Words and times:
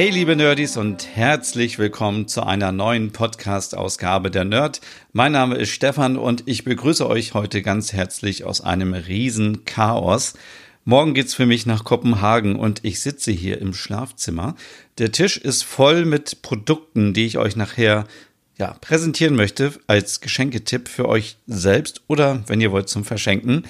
Hey 0.00 0.08
liebe 0.08 0.34
Nerdies 0.34 0.78
und 0.78 1.14
herzlich 1.14 1.78
willkommen 1.78 2.26
zu 2.26 2.42
einer 2.42 2.72
neuen 2.72 3.12
Podcast-Ausgabe 3.12 4.30
der 4.30 4.46
Nerd. 4.46 4.80
Mein 5.12 5.32
Name 5.32 5.56
ist 5.56 5.68
Stefan 5.72 6.16
und 6.16 6.42
ich 6.46 6.64
begrüße 6.64 7.06
euch 7.06 7.34
heute 7.34 7.60
ganz 7.60 7.92
herzlich 7.92 8.44
aus 8.44 8.62
einem 8.62 8.94
riesen 8.94 9.66
Chaos. 9.66 10.32
Morgen 10.86 11.12
geht's 11.12 11.34
für 11.34 11.44
mich 11.44 11.66
nach 11.66 11.84
Kopenhagen 11.84 12.56
und 12.56 12.82
ich 12.82 13.02
sitze 13.02 13.30
hier 13.30 13.60
im 13.60 13.74
Schlafzimmer. 13.74 14.56
Der 14.96 15.12
Tisch 15.12 15.36
ist 15.36 15.64
voll 15.64 16.06
mit 16.06 16.40
Produkten, 16.40 17.12
die 17.12 17.26
ich 17.26 17.36
euch 17.36 17.54
nachher 17.54 18.06
ja, 18.56 18.78
präsentieren 18.80 19.36
möchte 19.36 19.74
als 19.86 20.22
Geschenketipp 20.22 20.88
für 20.88 21.10
euch 21.10 21.36
selbst 21.46 22.00
oder 22.06 22.42
wenn 22.46 22.62
ihr 22.62 22.72
wollt 22.72 22.88
zum 22.88 23.04
Verschenken. 23.04 23.64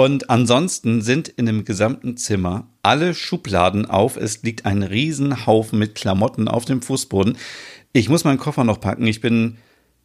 Und 0.00 0.30
ansonsten 0.30 1.02
sind 1.02 1.28
in 1.28 1.44
dem 1.44 1.66
gesamten 1.66 2.16
Zimmer 2.16 2.66
alle 2.82 3.12
Schubladen 3.12 3.84
auf. 3.84 4.16
Es 4.16 4.42
liegt 4.42 4.64
ein 4.64 4.82
Riesenhaufen 4.82 5.78
mit 5.78 5.94
Klamotten 5.94 6.48
auf 6.48 6.64
dem 6.64 6.80
Fußboden. 6.80 7.36
Ich 7.92 8.08
muss 8.08 8.24
meinen 8.24 8.38
Koffer 8.38 8.64
noch 8.64 8.80
packen. 8.80 9.06
Ich 9.06 9.20
bin 9.20 9.58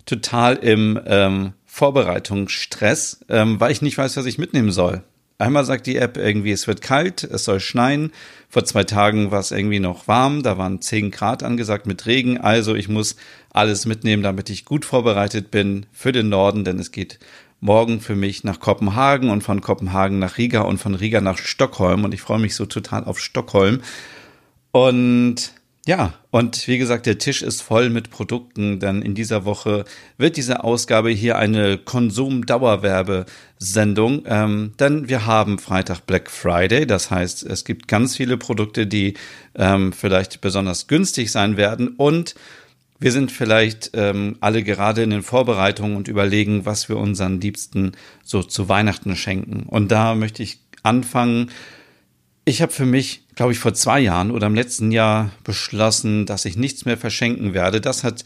total 0.05 0.55
im 0.57 0.99
ähm, 1.05 1.53
Vorbereitungsstress, 1.63 3.21
ähm, 3.29 3.61
weil 3.61 3.71
ich 3.71 3.81
nicht 3.81 3.97
weiß, 3.97 4.17
was 4.17 4.25
ich 4.25 4.37
mitnehmen 4.37 4.73
soll. 4.73 5.01
Einmal 5.37 5.63
sagt 5.63 5.87
die 5.87 5.95
App 5.95 6.17
irgendwie, 6.17 6.51
es 6.51 6.67
wird 6.67 6.81
kalt, 6.81 7.23
es 7.23 7.45
soll 7.45 7.61
schneien. 7.61 8.11
Vor 8.49 8.65
zwei 8.65 8.83
Tagen 8.83 9.31
war 9.31 9.39
es 9.39 9.51
irgendwie 9.51 9.79
noch 9.79 10.09
warm, 10.09 10.43
da 10.43 10.57
waren 10.57 10.81
10 10.81 11.11
Grad 11.11 11.41
angesagt 11.41 11.87
mit 11.87 12.05
Regen. 12.05 12.37
Also 12.37 12.75
ich 12.75 12.89
muss 12.89 13.15
alles 13.49 13.85
mitnehmen, 13.85 14.23
damit 14.23 14.49
ich 14.49 14.65
gut 14.65 14.83
vorbereitet 14.83 15.51
bin 15.51 15.85
für 15.93 16.11
den 16.11 16.27
Norden, 16.27 16.65
denn 16.65 16.79
es 16.79 16.91
geht 16.91 17.19
morgen 17.59 18.01
für 18.01 18.15
mich 18.15 18.43
nach 18.43 18.59
Kopenhagen 18.59 19.29
und 19.29 19.41
von 19.41 19.61
Kopenhagen 19.61 20.19
nach 20.19 20.37
Riga 20.37 20.61
und 20.61 20.77
von 20.77 20.95
Riga 20.95 21.21
nach 21.21 21.37
Stockholm. 21.37 22.03
Und 22.03 22.13
ich 22.13 22.21
freue 22.21 22.39
mich 22.39 22.55
so 22.55 22.65
total 22.65 23.05
auf 23.05 23.19
Stockholm. 23.19 23.81
Und 24.71 25.53
ja, 25.87 26.15
und 26.31 26.67
wie 26.67 26.79
gesagt, 26.79 27.05
der 27.05 27.19
Tisch 27.19 27.43
ist 27.43 27.61
voll 27.61 27.91
mit 27.91 28.09
Produkten, 28.09 28.79
denn 28.79 29.03
in 29.03 29.13
dieser 29.13 29.45
Woche 29.45 29.85
wird 30.17 30.35
diese 30.35 30.63
Ausgabe 30.63 31.11
hier 31.11 31.37
eine 31.37 31.77
Konsum-Dauerwerbesendung, 31.77 34.23
ähm, 34.25 34.73
denn 34.79 35.09
wir 35.09 35.27
haben 35.27 35.59
Freitag 35.59 36.07
Black 36.07 36.31
Friday, 36.31 36.87
das 36.87 37.11
heißt, 37.11 37.43
es 37.43 37.65
gibt 37.65 37.87
ganz 37.87 38.15
viele 38.15 38.37
Produkte, 38.37 38.87
die 38.87 39.13
ähm, 39.53 39.93
vielleicht 39.93 40.41
besonders 40.41 40.87
günstig 40.87 41.31
sein 41.31 41.55
werden 41.55 41.89
und 41.89 42.33
wir 42.99 43.11
sind 43.11 43.31
vielleicht 43.31 43.91
ähm, 43.93 44.37
alle 44.39 44.63
gerade 44.63 45.03
in 45.03 45.09
den 45.09 45.23
Vorbereitungen 45.23 45.97
und 45.97 46.07
überlegen, 46.07 46.65
was 46.65 46.87
wir 46.87 46.97
unseren 46.97 47.41
Liebsten 47.41 47.91
so 48.23 48.41
zu 48.41 48.69
Weihnachten 48.69 49.15
schenken. 49.15 49.63
Und 49.63 49.91
da 49.91 50.15
möchte 50.15 50.43
ich 50.43 50.59
anfangen. 50.83 51.51
Ich 52.45 52.61
habe 52.61 52.71
für 52.71 52.85
mich, 52.85 53.23
glaube 53.35 53.51
ich, 53.51 53.59
vor 53.59 53.73
zwei 53.73 53.99
Jahren 53.99 54.31
oder 54.31 54.47
im 54.47 54.55
letzten 54.55 54.91
Jahr 54.91 55.31
beschlossen, 55.43 56.25
dass 56.25 56.45
ich 56.45 56.57
nichts 56.57 56.85
mehr 56.85 56.97
verschenken 56.97 57.53
werde. 57.53 57.81
Das 57.81 58.03
hat 58.03 58.23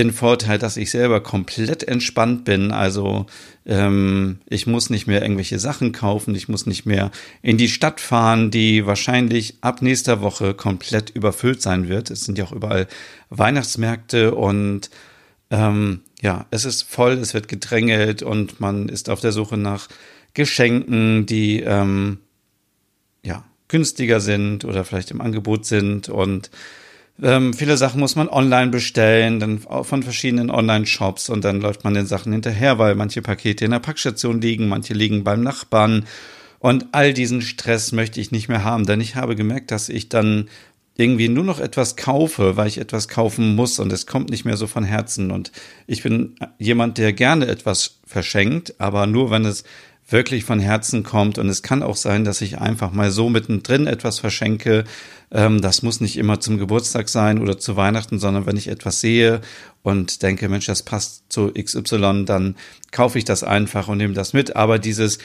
den 0.00 0.12
Vorteil, 0.12 0.58
dass 0.58 0.76
ich 0.76 0.90
selber 0.90 1.20
komplett 1.20 1.84
entspannt 1.84 2.44
bin. 2.44 2.72
Also 2.72 3.26
ähm, 3.66 4.38
ich 4.48 4.66
muss 4.66 4.90
nicht 4.90 5.06
mehr 5.06 5.22
irgendwelche 5.22 5.58
Sachen 5.58 5.92
kaufen, 5.92 6.34
ich 6.34 6.48
muss 6.48 6.66
nicht 6.66 6.86
mehr 6.86 7.10
in 7.42 7.58
die 7.58 7.68
Stadt 7.68 8.00
fahren, 8.00 8.50
die 8.50 8.86
wahrscheinlich 8.86 9.58
ab 9.60 9.82
nächster 9.82 10.22
Woche 10.22 10.54
komplett 10.54 11.10
überfüllt 11.10 11.60
sein 11.60 11.88
wird. 11.88 12.10
Es 12.10 12.24
sind 12.24 12.38
ja 12.38 12.44
auch 12.44 12.52
überall 12.52 12.88
Weihnachtsmärkte 13.28 14.34
und 14.34 14.90
ähm, 15.50 16.00
ja, 16.22 16.46
es 16.50 16.64
ist 16.64 16.82
voll, 16.82 17.12
es 17.12 17.34
wird 17.34 17.48
gedrängelt 17.48 18.22
und 18.22 18.58
man 18.60 18.88
ist 18.88 19.10
auf 19.10 19.20
der 19.20 19.32
Suche 19.32 19.56
nach 19.56 19.88
Geschenken, 20.32 21.26
die 21.26 21.60
ähm, 21.60 22.18
ja 23.22 23.44
günstiger 23.68 24.20
sind 24.20 24.64
oder 24.64 24.84
vielleicht 24.84 25.10
im 25.10 25.20
Angebot 25.20 25.66
sind 25.66 26.08
und 26.08 26.50
ähm, 27.22 27.54
viele 27.54 27.76
Sachen 27.76 28.00
muss 28.00 28.16
man 28.16 28.28
online 28.28 28.70
bestellen, 28.70 29.40
dann 29.40 29.58
von 29.58 30.02
verschiedenen 30.02 30.50
Online-Shops 30.50 31.28
und 31.28 31.44
dann 31.44 31.60
läuft 31.60 31.84
man 31.84 31.94
den 31.94 32.06
Sachen 32.06 32.32
hinterher, 32.32 32.78
weil 32.78 32.94
manche 32.94 33.22
Pakete 33.22 33.64
in 33.64 33.70
der 33.70 33.78
Packstation 33.78 34.40
liegen, 34.40 34.68
manche 34.68 34.94
liegen 34.94 35.24
beim 35.24 35.42
Nachbarn. 35.42 36.06
Und 36.58 36.86
all 36.92 37.14
diesen 37.14 37.40
Stress 37.40 37.92
möchte 37.92 38.20
ich 38.20 38.32
nicht 38.32 38.48
mehr 38.48 38.64
haben, 38.64 38.84
denn 38.84 39.00
ich 39.00 39.16
habe 39.16 39.34
gemerkt, 39.34 39.70
dass 39.70 39.88
ich 39.88 40.08
dann 40.08 40.48
irgendwie 40.96 41.28
nur 41.28 41.44
noch 41.44 41.60
etwas 41.60 41.96
kaufe, 41.96 42.56
weil 42.56 42.68
ich 42.68 42.78
etwas 42.78 43.08
kaufen 43.08 43.54
muss 43.54 43.78
und 43.78 43.90
es 43.92 44.06
kommt 44.06 44.28
nicht 44.28 44.44
mehr 44.44 44.58
so 44.58 44.66
von 44.66 44.84
Herzen. 44.84 45.30
Und 45.30 45.50
ich 45.86 46.02
bin 46.02 46.34
jemand, 46.58 46.98
der 46.98 47.14
gerne 47.14 47.46
etwas 47.46 48.00
verschenkt, 48.06 48.74
aber 48.78 49.06
nur 49.06 49.30
wenn 49.30 49.46
es 49.46 49.64
wirklich 50.10 50.44
von 50.44 50.60
Herzen 50.60 51.02
kommt. 51.02 51.38
Und 51.38 51.48
es 51.48 51.62
kann 51.62 51.82
auch 51.82 51.96
sein, 51.96 52.24
dass 52.24 52.40
ich 52.40 52.58
einfach 52.58 52.92
mal 52.92 53.10
so 53.10 53.28
mittendrin 53.28 53.86
etwas 53.86 54.18
verschenke. 54.18 54.84
Ähm, 55.30 55.60
das 55.60 55.82
muss 55.82 56.00
nicht 56.00 56.16
immer 56.16 56.40
zum 56.40 56.58
Geburtstag 56.58 57.08
sein 57.08 57.40
oder 57.40 57.58
zu 57.58 57.76
Weihnachten, 57.76 58.18
sondern 58.18 58.46
wenn 58.46 58.56
ich 58.56 58.68
etwas 58.68 59.00
sehe 59.00 59.40
und 59.82 60.22
denke, 60.22 60.48
Mensch, 60.48 60.66
das 60.66 60.82
passt 60.82 61.24
zu 61.32 61.52
XY, 61.52 62.24
dann 62.26 62.56
kaufe 62.90 63.18
ich 63.18 63.24
das 63.24 63.44
einfach 63.44 63.88
und 63.88 63.98
nehme 63.98 64.14
das 64.14 64.32
mit. 64.32 64.56
Aber 64.56 64.78
dieses 64.78 65.18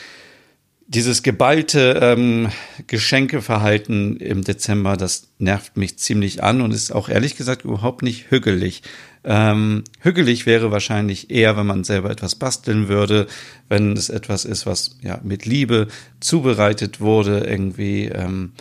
dieses 0.87 1.23
geballte 1.23 1.99
ähm, 2.01 2.49
Geschenkeverhalten 2.87 4.17
im 4.17 4.43
Dezember, 4.43 4.97
das 4.97 5.29
nervt 5.39 5.77
mich 5.77 5.97
ziemlich 5.97 6.43
an 6.43 6.61
und 6.61 6.71
ist 6.71 6.91
auch 6.91 7.09
ehrlich 7.09 7.35
gesagt 7.35 7.65
überhaupt 7.65 8.03
nicht 8.03 8.29
hügelig. 8.29 8.83
Ähm, 9.27 9.83
hügelig 10.01 10.45
wäre 10.45 10.71
wahrscheinlich 10.71 11.31
eher, 11.31 11.57
wenn 11.57 11.65
man 11.65 11.83
selber 11.83 12.11
etwas 12.11 12.35
basteln 12.35 12.87
würde, 12.87 13.25
wenn 13.67 13.93
es 13.93 14.09
etwas 14.09 14.45
ist, 14.45 14.67
was 14.67 14.97
ja 15.01 15.19
mit 15.23 15.45
Liebe 15.45 15.87
zubereitet 16.19 17.01
wurde, 17.01 17.39
irgendwie, 17.39 18.05
ähm, 18.05 18.53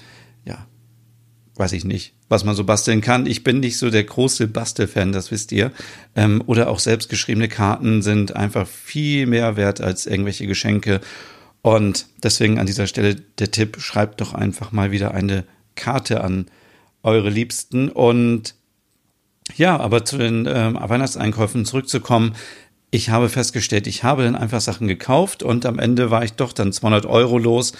ja, 0.47 0.67
weiß 1.57 1.75
ich 1.75 1.85
nicht, 1.85 2.15
was 2.31 2.45
man 2.45 2.57
so 2.57 2.65
basteln 2.65 3.03
kann. 3.03 3.27
Ich 3.27 3.45
bin 3.45 3.61
nicht 3.61 3.77
so 3.77 3.91
der 3.91 4.05
große 4.05 4.49
Bastelfan, 4.49 5.13
das 5.13 5.31
wisst 5.31 5.53
ihr. 5.53 5.71
Ähm, 6.17 6.43
oder 6.47 6.71
auch 6.71 6.79
selbstgeschriebene 6.79 7.49
Karten 7.49 8.01
sind 8.01 8.35
einfach 8.35 8.67
viel 8.67 9.27
mehr 9.27 9.57
wert 9.57 9.83
als 9.83 10.07
irgendwelche 10.07 10.47
Geschenke. 10.47 11.03
Und 11.61 12.07
deswegen 12.23 12.59
an 12.59 12.67
dieser 12.67 12.87
Stelle 12.87 13.17
der 13.17 13.51
Tipp, 13.51 13.77
schreibt 13.81 14.23
doch 14.23 14.33
einfach 14.33 14.73
mal 14.73 14.93
wieder 14.93 15.13
eine 15.13 15.45
Karte 15.75 16.25
an 16.25 16.47
eure 17.03 17.29
Liebsten 17.29 17.91
und 17.91 18.55
ja, 19.57 19.79
aber 19.79 20.05
zu 20.05 20.19
den 20.19 20.47
ähm, 20.49 20.79
Weihnachtseinkäufen 20.81 21.65
zurückzukommen. 21.65 22.35
Ich 22.91 23.11
habe 23.11 23.29
festgestellt, 23.29 23.87
ich 23.87 24.05
habe 24.05 24.23
dann 24.23 24.37
einfach 24.37 24.61
Sachen 24.61 24.87
gekauft 24.87 25.43
und 25.43 25.67
am 25.67 25.79
Ende 25.79 26.11
war 26.11 26.25
ich 26.25 26.35
doch 26.35 26.53
dann 26.53 26.73
200 26.73 27.07
Euro 27.07 27.39
los 27.39 27.73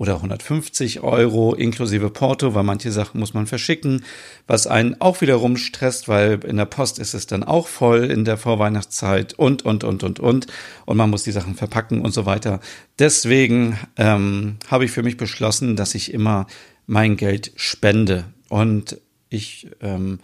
oder 0.00 0.14
150 0.14 1.02
Euro 1.02 1.54
inklusive 1.54 2.08
Porto, 2.08 2.54
weil 2.54 2.62
manche 2.62 2.90
Sachen 2.90 3.20
muss 3.20 3.34
man 3.34 3.46
verschicken, 3.46 4.02
was 4.46 4.66
einen 4.66 4.98
auch 4.98 5.20
wiederum 5.20 5.58
stresst, 5.58 6.08
weil 6.08 6.42
in 6.46 6.56
der 6.56 6.64
Post 6.64 6.98
ist 6.98 7.12
es 7.12 7.26
dann 7.26 7.44
auch 7.44 7.68
voll 7.68 8.10
in 8.10 8.24
der 8.24 8.38
Vorweihnachtszeit 8.38 9.34
und, 9.34 9.62
und, 9.66 9.84
und, 9.84 10.02
und, 10.02 10.18
und. 10.18 10.46
Und 10.86 10.96
man 10.96 11.10
muss 11.10 11.24
die 11.24 11.32
Sachen 11.32 11.54
verpacken 11.54 12.00
und 12.00 12.12
so 12.14 12.24
weiter. 12.24 12.60
Deswegen 12.98 13.78
ähm, 13.98 14.56
habe 14.68 14.86
ich 14.86 14.90
für 14.90 15.02
mich 15.02 15.18
beschlossen, 15.18 15.76
dass 15.76 15.94
ich 15.94 16.14
immer 16.14 16.46
mein 16.86 17.18
Geld 17.18 17.52
spende. 17.56 18.24
Und 18.48 18.98
ich 19.28 19.68
ähm, 19.82 20.20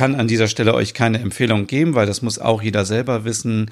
kann 0.00 0.14
an 0.14 0.28
dieser 0.28 0.48
Stelle 0.48 0.72
euch 0.72 0.94
keine 0.94 1.18
Empfehlung 1.18 1.66
geben, 1.66 1.94
weil 1.94 2.06
das 2.06 2.22
muss 2.22 2.38
auch 2.38 2.62
jeder 2.62 2.86
selber 2.86 3.26
wissen, 3.26 3.70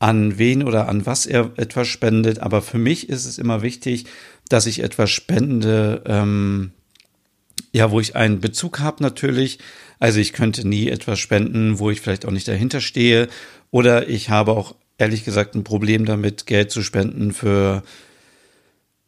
an 0.00 0.36
wen 0.36 0.64
oder 0.64 0.86
an 0.86 1.06
was 1.06 1.24
er 1.24 1.50
etwas 1.56 1.88
spendet. 1.88 2.40
Aber 2.40 2.60
für 2.60 2.76
mich 2.76 3.08
ist 3.08 3.24
es 3.24 3.38
immer 3.38 3.62
wichtig, 3.62 4.04
dass 4.50 4.66
ich 4.66 4.82
etwas 4.82 5.10
spende, 5.10 6.02
ähm, 6.04 6.72
ja, 7.72 7.90
wo 7.90 8.00
ich 8.00 8.16
einen 8.16 8.38
Bezug 8.38 8.80
habe 8.80 9.02
natürlich. 9.02 9.60
Also 9.98 10.20
ich 10.20 10.34
könnte 10.34 10.68
nie 10.68 10.90
etwas 10.90 11.18
spenden, 11.18 11.78
wo 11.78 11.88
ich 11.88 12.02
vielleicht 12.02 12.26
auch 12.26 12.32
nicht 12.32 12.48
dahinter 12.48 12.82
stehe. 12.82 13.28
Oder 13.70 14.10
ich 14.10 14.28
habe 14.28 14.52
auch 14.52 14.74
ehrlich 14.98 15.24
gesagt 15.24 15.54
ein 15.54 15.64
Problem 15.64 16.04
damit, 16.04 16.44
Geld 16.44 16.70
zu 16.70 16.82
spenden 16.82 17.32
für 17.32 17.82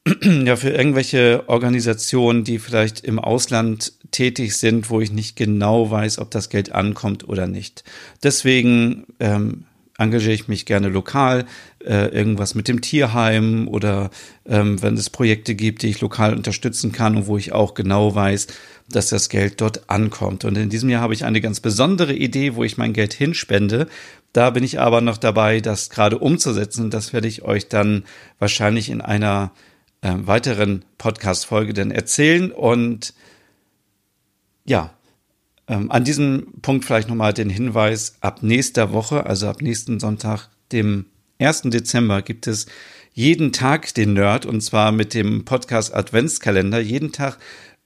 ja, 0.22 0.56
für 0.56 0.70
irgendwelche 0.70 1.44
Organisationen, 1.48 2.44
die 2.44 2.58
vielleicht 2.58 3.00
im 3.00 3.18
Ausland 3.18 3.92
tätig 4.10 4.56
sind, 4.56 4.90
wo 4.90 5.00
ich 5.00 5.10
nicht 5.10 5.34
genau 5.36 5.90
weiß, 5.90 6.18
ob 6.18 6.30
das 6.30 6.50
Geld 6.50 6.72
ankommt 6.72 7.26
oder 7.28 7.46
nicht. 7.46 7.84
Deswegen 8.22 9.06
ähm, 9.18 9.64
engagiere 9.96 10.34
ich 10.34 10.48
mich 10.48 10.66
gerne 10.66 10.88
lokal, 10.88 11.46
äh, 11.84 12.08
irgendwas 12.08 12.54
mit 12.54 12.68
dem 12.68 12.80
Tierheim 12.80 13.66
oder 13.68 14.10
ähm, 14.46 14.82
wenn 14.82 14.94
es 14.94 15.08
Projekte 15.08 15.54
gibt, 15.54 15.82
die 15.82 15.88
ich 15.88 16.00
lokal 16.00 16.34
unterstützen 16.34 16.92
kann 16.92 17.16
und 17.16 17.26
wo 17.26 17.38
ich 17.38 17.52
auch 17.52 17.74
genau 17.74 18.14
weiß, 18.14 18.48
dass 18.90 19.08
das 19.08 19.28
Geld 19.30 19.60
dort 19.60 19.88
ankommt. 19.88 20.44
Und 20.44 20.58
in 20.58 20.68
diesem 20.68 20.90
Jahr 20.90 21.00
habe 21.00 21.14
ich 21.14 21.24
eine 21.24 21.40
ganz 21.40 21.60
besondere 21.60 22.12
Idee, 22.12 22.56
wo 22.56 22.64
ich 22.64 22.76
mein 22.76 22.92
Geld 22.92 23.14
hinspende. 23.14 23.86
Da 24.34 24.50
bin 24.50 24.64
ich 24.64 24.80
aber 24.80 25.00
noch 25.00 25.16
dabei, 25.16 25.60
das 25.60 25.90
gerade 25.90 26.18
umzusetzen. 26.18 26.90
Das 26.90 27.12
werde 27.12 27.28
ich 27.28 27.42
euch 27.42 27.68
dann 27.68 28.04
wahrscheinlich 28.38 28.90
in 28.90 29.00
einer 29.00 29.52
äh, 30.04 30.26
weiteren 30.26 30.84
Podcast-Folge 30.98 31.72
dann 31.72 31.90
erzählen. 31.90 32.52
Und 32.52 33.14
ja, 34.64 34.92
ähm, 35.66 35.90
an 35.90 36.04
diesem 36.04 36.60
Punkt 36.60 36.84
vielleicht 36.84 37.08
nochmal 37.08 37.32
den 37.32 37.48
Hinweis, 37.48 38.18
ab 38.20 38.42
nächster 38.42 38.92
Woche, 38.92 39.24
also 39.24 39.48
ab 39.48 39.62
nächsten 39.62 39.98
Sonntag, 39.98 40.50
dem 40.72 41.06
1. 41.38 41.62
Dezember, 41.62 42.20
gibt 42.20 42.46
es 42.46 42.66
jeden 43.14 43.52
Tag 43.52 43.94
den 43.94 44.12
Nerd 44.12 44.44
und 44.44 44.60
zwar 44.60 44.92
mit 44.92 45.14
dem 45.14 45.46
Podcast 45.46 45.94
Adventskalender. 45.94 46.80
Jeden 46.80 47.12
Tag 47.12 47.38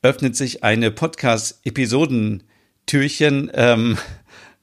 öffnet 0.03 0.35
sich 0.35 0.65
eine 0.65 0.91
Podcast-Episodentürchen. 0.91 3.53
Ähm, 3.55 3.97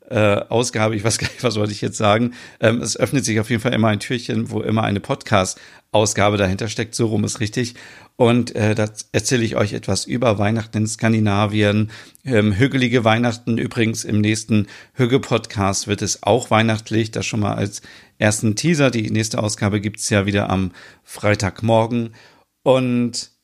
äh, 0.10 0.42
Ausgabe, 0.50 0.96
ich 0.96 1.04
weiß 1.04 1.18
gar 1.18 1.28
nicht, 1.28 1.44
was 1.44 1.56
wollte 1.56 1.72
ich 1.72 1.81
jetzt 1.81 1.98
sagen. 1.98 2.34
Ähm, 2.60 2.81
es 2.81 2.98
öffnet 2.98 3.25
sich 3.25 3.40
auf 3.40 3.50
jeden 3.50 3.62
Fall 3.62 3.74
immer 3.74 3.90
ein 3.90 4.00
Türchen, 4.00 4.50
wo 4.52 4.62
immer 4.62 4.84
eine 4.84 5.00
Podcast-Ausgabe 5.00 6.38
dahinter 6.38 6.68
steckt. 6.68 6.96
So 6.96 7.07
rum 7.07 7.24
ist 7.24 7.40
richtig. 7.40 7.75
Und 8.18 8.56
äh, 8.56 8.75
da 8.75 8.90
erzähle 9.12 9.44
ich 9.44 9.56
euch 9.56 9.74
etwas 9.74 10.06
über 10.06 10.38
Weihnachten 10.38 10.78
in 10.78 10.88
Skandinavien. 10.88 11.92
Ähm, 12.24 12.57
hügelige 12.57 13.04
Weihnachten. 13.04 13.57
Übrigens 13.57 14.04
im 14.04 14.22
nächsten 14.22 14.68
Hüge-Podcast 14.94 15.88
wird 15.88 16.02
es 16.02 16.24
auch 16.24 16.50
weihnachtlich. 16.50 17.12
Das 17.12 17.25
schon 17.25 17.42
mal 17.42 17.56
als 17.56 17.81
ersten 18.18 18.56
Teaser. 18.56 18.92
Die 18.92 19.12
nächste 19.12 19.44
Ausgabe 19.44 19.81
gibt's 19.81 20.10
ja 20.10 20.25
wieder 20.25 20.50
am 20.50 20.72
Freitagmorgen. 21.04 22.16
Und 22.63 23.34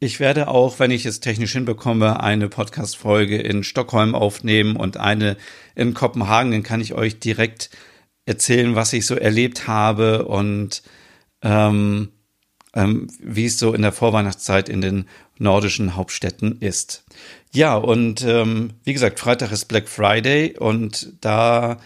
ich 0.00 0.20
werde 0.20 0.48
auch, 0.48 0.78
wenn 0.78 0.90
ich 0.90 1.04
es 1.04 1.20
technisch 1.20 1.52
hinbekomme, 1.52 2.20
eine 2.20 2.48
Podcast-Folge 2.48 3.36
in 3.36 3.62
Stockholm 3.62 4.14
aufnehmen 4.14 4.76
und 4.76 4.96
eine 4.96 5.36
in 5.74 5.94
Kopenhagen. 5.94 6.52
Dann 6.52 6.62
kann 6.62 6.80
ich 6.80 6.94
euch 6.94 7.18
direkt 7.18 7.70
erzählen, 8.24 8.74
was 8.74 8.92
ich 8.92 9.06
so 9.06 9.14
erlebt 9.14 9.66
habe 9.66 10.26
und 10.26 10.82
ähm, 11.42 12.10
ähm, 12.74 13.08
wie 13.20 13.46
es 13.46 13.58
so 13.58 13.72
in 13.74 13.82
der 13.82 13.92
Vorweihnachtszeit 13.92 14.68
in 14.68 14.80
den 14.80 15.06
nordischen 15.38 15.96
Hauptstädten 15.96 16.58
ist. 16.60 17.04
Ja, 17.52 17.76
und 17.76 18.22
ähm, 18.22 18.70
wie 18.84 18.92
gesagt, 18.92 19.20
Freitag 19.20 19.52
ist 19.52 19.66
Black 19.66 19.88
Friday 19.88 20.56
und 20.58 21.14
da 21.20 21.78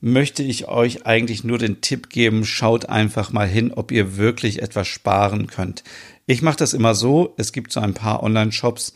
möchte 0.00 0.42
ich 0.42 0.68
euch 0.68 1.06
eigentlich 1.06 1.44
nur 1.44 1.56
den 1.56 1.80
Tipp 1.80 2.10
geben, 2.10 2.44
schaut 2.44 2.90
einfach 2.90 3.32
mal 3.32 3.48
hin, 3.48 3.72
ob 3.72 3.90
ihr 3.90 4.18
wirklich 4.18 4.60
etwas 4.60 4.86
sparen 4.86 5.46
könnt. 5.46 5.82
Ich 6.26 6.42
mache 6.42 6.56
das 6.56 6.72
immer 6.72 6.94
so, 6.94 7.34
es 7.36 7.52
gibt 7.52 7.72
so 7.72 7.80
ein 7.80 7.94
paar 7.94 8.22
Online-Shops, 8.22 8.94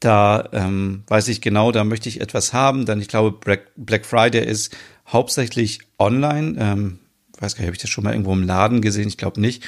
da 0.00 0.48
ähm, 0.52 1.02
weiß 1.08 1.28
ich 1.28 1.40
genau, 1.40 1.72
da 1.72 1.82
möchte 1.82 2.08
ich 2.08 2.20
etwas 2.20 2.52
haben, 2.52 2.86
denn 2.86 3.00
ich 3.00 3.08
glaube, 3.08 3.32
Black, 3.76 4.06
Friday 4.06 4.46
ist 4.46 4.76
hauptsächlich 5.08 5.80
online. 5.98 6.56
Ähm, 6.58 6.98
weiß 7.40 7.54
gar 7.54 7.62
nicht, 7.62 7.68
habe 7.68 7.76
ich 7.76 7.82
das 7.82 7.90
schon 7.90 8.04
mal 8.04 8.12
irgendwo 8.12 8.32
im 8.32 8.44
Laden 8.44 8.80
gesehen? 8.80 9.08
Ich 9.08 9.16
glaube 9.16 9.40
nicht. 9.40 9.64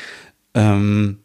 Ähm, 0.55 1.19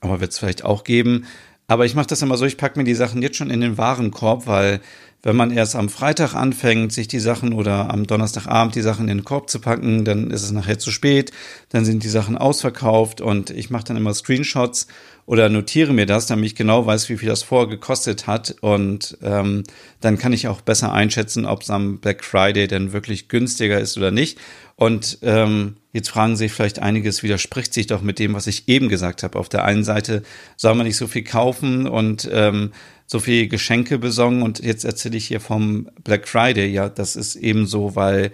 aber 0.00 0.20
wird 0.20 0.32
es 0.32 0.38
vielleicht 0.38 0.64
auch 0.64 0.84
geben. 0.84 1.26
Aber 1.66 1.86
ich 1.86 1.94
mache 1.94 2.06
das 2.06 2.22
immer 2.22 2.36
so, 2.36 2.44
ich 2.44 2.58
packe 2.58 2.78
mir 2.78 2.84
die 2.84 2.94
Sachen 2.94 3.22
jetzt 3.22 3.36
schon 3.36 3.50
in 3.50 3.60
den 3.60 3.78
Warenkorb, 3.78 4.46
weil 4.46 4.80
wenn 5.24 5.36
man 5.36 5.50
erst 5.50 5.74
am 5.74 5.88
Freitag 5.88 6.34
anfängt, 6.34 6.92
sich 6.92 7.08
die 7.08 7.18
Sachen 7.18 7.54
oder 7.54 7.90
am 7.90 8.06
Donnerstagabend 8.06 8.74
die 8.74 8.82
Sachen 8.82 9.08
in 9.08 9.18
den 9.18 9.24
Korb 9.24 9.48
zu 9.48 9.58
packen, 9.58 10.04
dann 10.04 10.30
ist 10.30 10.42
es 10.42 10.52
nachher 10.52 10.78
zu 10.78 10.90
spät, 10.90 11.32
dann 11.70 11.86
sind 11.86 12.04
die 12.04 12.10
Sachen 12.10 12.36
ausverkauft 12.36 13.22
und 13.22 13.48
ich 13.48 13.70
mache 13.70 13.84
dann 13.84 13.96
immer 13.96 14.12
Screenshots 14.12 14.86
oder 15.24 15.48
notiere 15.48 15.94
mir 15.94 16.04
das, 16.04 16.26
damit 16.26 16.44
ich 16.44 16.54
genau 16.54 16.84
weiß, 16.84 17.08
wie 17.08 17.16
viel 17.16 17.30
das 17.30 17.42
vorher 17.42 17.68
gekostet 17.68 18.26
hat 18.26 18.54
und 18.60 19.16
ähm, 19.22 19.62
dann 20.02 20.18
kann 20.18 20.34
ich 20.34 20.46
auch 20.46 20.60
besser 20.60 20.92
einschätzen, 20.92 21.46
ob 21.46 21.62
es 21.62 21.70
am 21.70 22.00
Black 22.00 22.22
Friday 22.22 22.68
denn 22.68 22.92
wirklich 22.92 23.28
günstiger 23.28 23.80
ist 23.80 23.96
oder 23.96 24.10
nicht. 24.10 24.38
Und 24.76 25.18
ähm, 25.22 25.76
jetzt 25.92 26.10
fragen 26.10 26.36
sich 26.36 26.52
vielleicht 26.52 26.80
einiges, 26.80 27.22
widerspricht 27.22 27.72
sich 27.72 27.86
doch 27.86 28.02
mit 28.02 28.18
dem, 28.18 28.34
was 28.34 28.46
ich 28.46 28.68
eben 28.68 28.88
gesagt 28.88 29.22
habe. 29.22 29.38
Auf 29.38 29.48
der 29.48 29.64
einen 29.64 29.84
Seite 29.84 30.22
soll 30.56 30.74
man 30.74 30.86
nicht 30.86 30.96
so 30.96 31.06
viel 31.06 31.22
kaufen 31.22 31.86
und 31.86 32.28
ähm, 32.32 32.72
so 33.06 33.20
viel 33.20 33.48
Geschenke 33.48 33.98
besorgen 33.98 34.42
und 34.42 34.60
jetzt 34.60 34.84
erzähle 34.84 35.16
ich 35.16 35.26
hier 35.26 35.40
vom 35.40 35.88
Black 36.02 36.26
Friday. 36.26 36.66
Ja, 36.66 36.88
das 36.88 37.16
ist 37.16 37.36
eben 37.36 37.66
so, 37.66 37.94
weil 37.94 38.32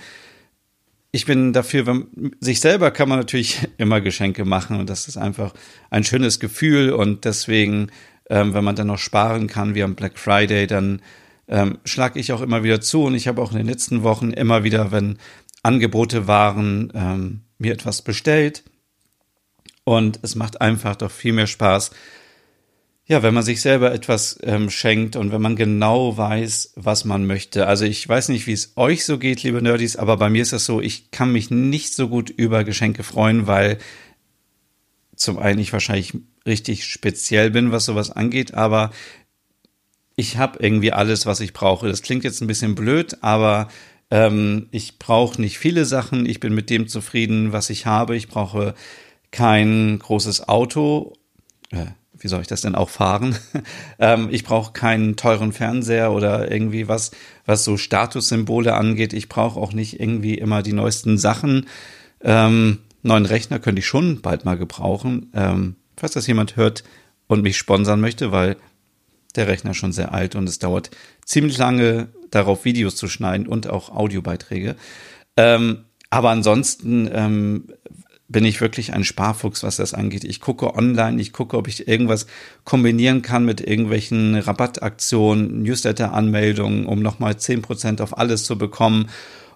ich 1.12 1.26
bin 1.26 1.52
dafür, 1.52 1.86
wenn, 1.86 2.06
sich 2.40 2.60
selber 2.60 2.90
kann 2.90 3.08
man 3.08 3.18
natürlich 3.18 3.68
immer 3.78 4.00
Geschenke 4.00 4.44
machen 4.44 4.78
und 4.78 4.88
das 4.88 5.08
ist 5.08 5.16
einfach 5.16 5.52
ein 5.90 6.04
schönes 6.04 6.40
Gefühl 6.40 6.92
und 6.92 7.24
deswegen, 7.24 7.88
ähm, 8.30 8.54
wenn 8.54 8.64
man 8.64 8.76
dann 8.76 8.86
noch 8.86 8.98
sparen 8.98 9.46
kann 9.46 9.74
wie 9.74 9.82
am 9.82 9.96
Black 9.96 10.18
Friday, 10.18 10.66
dann 10.66 11.02
ähm, 11.48 11.78
schlage 11.84 12.20
ich 12.20 12.32
auch 12.32 12.42
immer 12.42 12.62
wieder 12.62 12.80
zu 12.80 13.02
und 13.02 13.14
ich 13.14 13.26
habe 13.26 13.42
auch 13.42 13.50
in 13.50 13.58
den 13.58 13.66
letzten 13.66 14.04
Wochen 14.04 14.30
immer 14.30 14.62
wieder, 14.62 14.92
wenn 14.92 15.18
Angebote 15.62 16.26
waren, 16.26 16.92
ähm, 16.94 17.40
mir 17.58 17.72
etwas 17.72 18.02
bestellt 18.02 18.64
und 19.84 20.20
es 20.22 20.34
macht 20.34 20.60
einfach 20.60 20.96
doch 20.96 21.10
viel 21.10 21.32
mehr 21.32 21.46
Spaß, 21.46 21.90
ja, 23.06 23.24
wenn 23.24 23.34
man 23.34 23.42
sich 23.42 23.60
selber 23.60 23.92
etwas 23.92 24.38
ähm, 24.44 24.70
schenkt 24.70 25.16
und 25.16 25.32
wenn 25.32 25.42
man 25.42 25.56
genau 25.56 26.16
weiß, 26.16 26.74
was 26.76 27.04
man 27.04 27.26
möchte. 27.26 27.66
Also 27.66 27.84
ich 27.84 28.08
weiß 28.08 28.28
nicht, 28.28 28.46
wie 28.46 28.52
es 28.52 28.74
euch 28.76 29.04
so 29.04 29.18
geht, 29.18 29.42
liebe 29.42 29.60
Nerdies, 29.60 29.96
aber 29.96 30.16
bei 30.16 30.30
mir 30.30 30.42
ist 30.42 30.52
das 30.52 30.64
so, 30.64 30.80
ich 30.80 31.10
kann 31.10 31.32
mich 31.32 31.50
nicht 31.50 31.92
so 31.92 32.08
gut 32.08 32.30
über 32.30 32.62
Geschenke 32.62 33.02
freuen, 33.02 33.48
weil 33.48 33.78
zum 35.16 35.40
einen 35.40 35.58
ich 35.58 35.72
wahrscheinlich 35.72 36.12
richtig 36.46 36.84
speziell 36.84 37.50
bin, 37.50 37.72
was 37.72 37.84
sowas 37.84 38.12
angeht, 38.12 38.54
aber 38.54 38.92
ich 40.14 40.36
habe 40.36 40.62
irgendwie 40.62 40.92
alles, 40.92 41.26
was 41.26 41.40
ich 41.40 41.52
brauche. 41.52 41.88
Das 41.88 42.02
klingt 42.02 42.22
jetzt 42.22 42.40
ein 42.40 42.46
bisschen 42.46 42.76
blöd, 42.76 43.18
aber 43.22 43.68
ähm, 44.10 44.66
ich 44.70 44.98
brauche 44.98 45.40
nicht 45.40 45.58
viele 45.58 45.84
Sachen. 45.84 46.26
Ich 46.26 46.40
bin 46.40 46.54
mit 46.54 46.70
dem 46.70 46.88
zufrieden, 46.88 47.52
was 47.52 47.70
ich 47.70 47.86
habe. 47.86 48.16
Ich 48.16 48.28
brauche 48.28 48.74
kein 49.30 49.98
großes 49.98 50.48
Auto. 50.48 51.14
Äh, 51.70 51.86
wie 52.18 52.28
soll 52.28 52.42
ich 52.42 52.48
das 52.48 52.60
denn 52.60 52.74
auch 52.74 52.90
fahren? 52.90 53.36
ähm, 53.98 54.28
ich 54.30 54.44
brauche 54.44 54.72
keinen 54.72 55.16
teuren 55.16 55.52
Fernseher 55.52 56.12
oder 56.12 56.50
irgendwie 56.50 56.88
was, 56.88 57.12
was 57.46 57.64
so 57.64 57.76
Statussymbole 57.76 58.74
angeht. 58.74 59.12
Ich 59.12 59.28
brauche 59.28 59.58
auch 59.58 59.72
nicht 59.72 60.00
irgendwie 60.00 60.34
immer 60.34 60.62
die 60.62 60.72
neuesten 60.72 61.16
Sachen. 61.16 61.66
Ähm, 62.20 62.78
neuen 63.02 63.26
Rechner 63.26 63.58
könnte 63.58 63.78
ich 63.78 63.86
schon 63.86 64.20
bald 64.20 64.44
mal 64.44 64.58
gebrauchen. 64.58 65.30
Ähm, 65.34 65.76
falls 65.96 66.12
das 66.12 66.26
jemand 66.26 66.56
hört 66.56 66.84
und 67.26 67.42
mich 67.42 67.56
sponsern 67.56 68.00
möchte, 68.00 68.32
weil 68.32 68.56
der 69.36 69.46
Rechner 69.46 69.74
schon 69.74 69.92
sehr 69.92 70.12
alt 70.12 70.34
und 70.34 70.48
es 70.48 70.58
dauert 70.58 70.90
ziemlich 71.24 71.56
lange, 71.56 72.08
darauf 72.30 72.64
Videos 72.64 72.96
zu 72.96 73.08
schneiden 73.08 73.46
und 73.46 73.68
auch 73.68 73.90
Audiobeiträge. 73.90 74.76
Ähm, 75.36 75.84
aber 76.10 76.30
ansonsten 76.30 77.08
ähm, 77.12 77.64
bin 78.30 78.44
ich 78.44 78.60
wirklich 78.60 78.92
ein 78.92 79.04
Sparfuchs, 79.04 79.64
was 79.64 79.76
das 79.76 79.92
angeht. 79.92 80.22
Ich 80.22 80.40
gucke 80.40 80.74
online, 80.74 81.20
ich 81.20 81.32
gucke, 81.32 81.56
ob 81.56 81.66
ich 81.66 81.88
irgendwas 81.88 82.26
kombinieren 82.64 83.22
kann 83.22 83.44
mit 83.44 83.60
irgendwelchen 83.60 84.36
Rabattaktionen, 84.36 85.62
Newsletter-Anmeldungen, 85.62 86.86
um 86.86 87.02
nochmal 87.02 87.38
zehn 87.38 87.60
Prozent 87.60 88.00
auf 88.00 88.16
alles 88.16 88.44
zu 88.44 88.56
bekommen. 88.56 89.08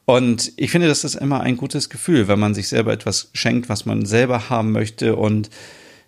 Und 0.07 0.53
ich 0.57 0.73
finde, 0.73 0.89
das 0.89 1.05
ist 1.05 1.15
immer 1.15 1.41
ein 1.41 1.57
gutes 1.57 1.89
Gefühl, 1.89 2.27
wenn 2.27 2.41
man 2.41 2.55
sich 2.55 2.69
selber 2.69 2.93
etwas 2.93 3.31
schenkt, 3.33 3.69
was 3.69 3.87
man 3.87 4.07
selber 4.07 4.51
haben 4.51 4.73
möchte. 4.73 5.15
Und 5.15 5.51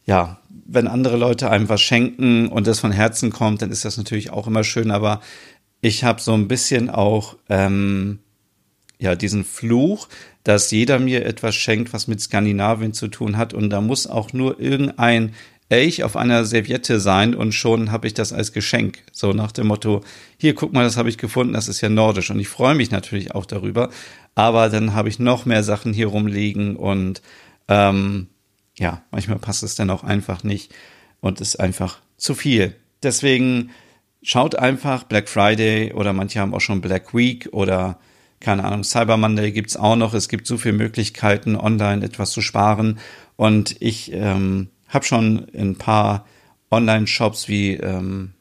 ja, 0.05 0.41
wenn 0.67 0.89
andere 0.89 1.17
Leute 1.17 1.51
einem 1.51 1.69
was 1.69 1.81
schenken 1.81 2.49
und 2.49 2.67
das 2.67 2.81
von 2.81 2.91
Herzen 2.91 3.31
kommt, 3.31 3.63
dann 3.63 3.71
ist 3.71 3.85
das 3.85 3.97
natürlich 3.97 4.31
auch 4.31 4.49
immer 4.49 4.65
schön. 4.65 4.91
Aber 4.91 5.21
ich 5.81 6.05
habe 6.05 6.21
so 6.21 6.33
ein 6.33 6.49
bisschen 6.49 6.91
auch 6.91 7.37
ähm, 7.49 8.21
ja 8.99 9.15
diesen 9.15 9.45
Fluch, 9.45 10.09
dass 10.45 10.71
jeder 10.71 10.99
mir 10.99 11.25
etwas 11.27 11.55
schenkt, 11.55 11.93
was 11.93 12.07
mit 12.07 12.21
Skandinavien 12.21 12.93
zu 12.93 13.09
tun 13.09 13.37
hat. 13.37 13.53
Und 13.53 13.71
da 13.71 13.81
muss 13.81 14.07
auch 14.07 14.33
nur 14.33 14.61
irgendein 14.61 15.35
Elch 15.69 16.05
auf 16.05 16.17
einer 16.17 16.45
Serviette 16.45 17.01
sein 17.01 17.35
und 17.35 17.53
schon 17.53 17.91
habe 17.91 18.07
ich 18.07 18.15
das 18.15 18.33
als 18.33 18.53
Geschenk. 18.53 19.03
So 19.11 19.33
nach 19.33 19.51
dem 19.51 19.67
Motto, 19.67 20.03
hier 20.37 20.55
guck 20.55 20.73
mal, 20.73 20.85
das 20.85 20.97
habe 20.97 21.09
ich 21.09 21.19
gefunden, 21.19 21.55
das 21.55 21.67
ist 21.67 21.81
ja 21.81 21.89
nordisch. 21.89 22.31
Und 22.31 22.39
ich 22.39 22.49
freue 22.49 22.77
mich 22.77 22.93
natürlich 22.93 23.35
auch 23.35 23.47
darüber. 23.47 23.91
Aber 24.37 24.69
dann 24.69 24.95
habe 24.95 25.09
ich 25.09 25.19
noch 25.19 25.45
mehr 25.45 25.65
Sachen 25.65 25.93
hier 25.93 26.07
rumliegen 26.07 26.77
und 26.77 27.23
ähm, 27.69 28.29
ja, 28.79 29.03
manchmal 29.11 29.39
passt 29.39 29.63
es 29.63 29.75
dann 29.75 29.91
auch 29.91 30.05
einfach 30.05 30.45
nicht 30.45 30.73
und 31.21 31.41
ist 31.41 31.59
einfach 31.59 31.99
zu 32.17 32.35
viel. 32.35 32.77
Deswegen 33.03 33.71
schaut 34.27 34.57
einfach 34.57 35.05
Black 35.05 35.29
Friday 35.29 35.93
oder 35.93 36.13
manche 36.13 36.41
haben 36.41 36.53
auch 36.53 36.61
schon 36.61 36.81
Black 36.81 37.15
Week 37.15 37.49
oder 37.53 38.01
keine 38.41 38.65
Ahnung, 38.65 38.83
Cyber 38.83 39.17
Monday 39.17 39.53
gibt's 39.53 39.77
auch 39.77 39.95
noch. 39.97 40.13
Es 40.15 40.29
gibt 40.29 40.47
so 40.47 40.59
viele 40.59 40.75
Möglichkeiten, 40.75 41.57
online 41.57 42.05
etwas 42.05 42.33
zu 42.33 42.43
sparen. 42.43 42.99
Und 43.37 43.77
ich 43.81 44.13
ähm, 44.13 44.69
habe 44.89 45.05
schon 45.05 45.47
ein 45.57 45.77
paar 45.77 46.27
Online-Shops 46.71 47.49
wie, 47.49 47.75
ähm, 47.75 48.33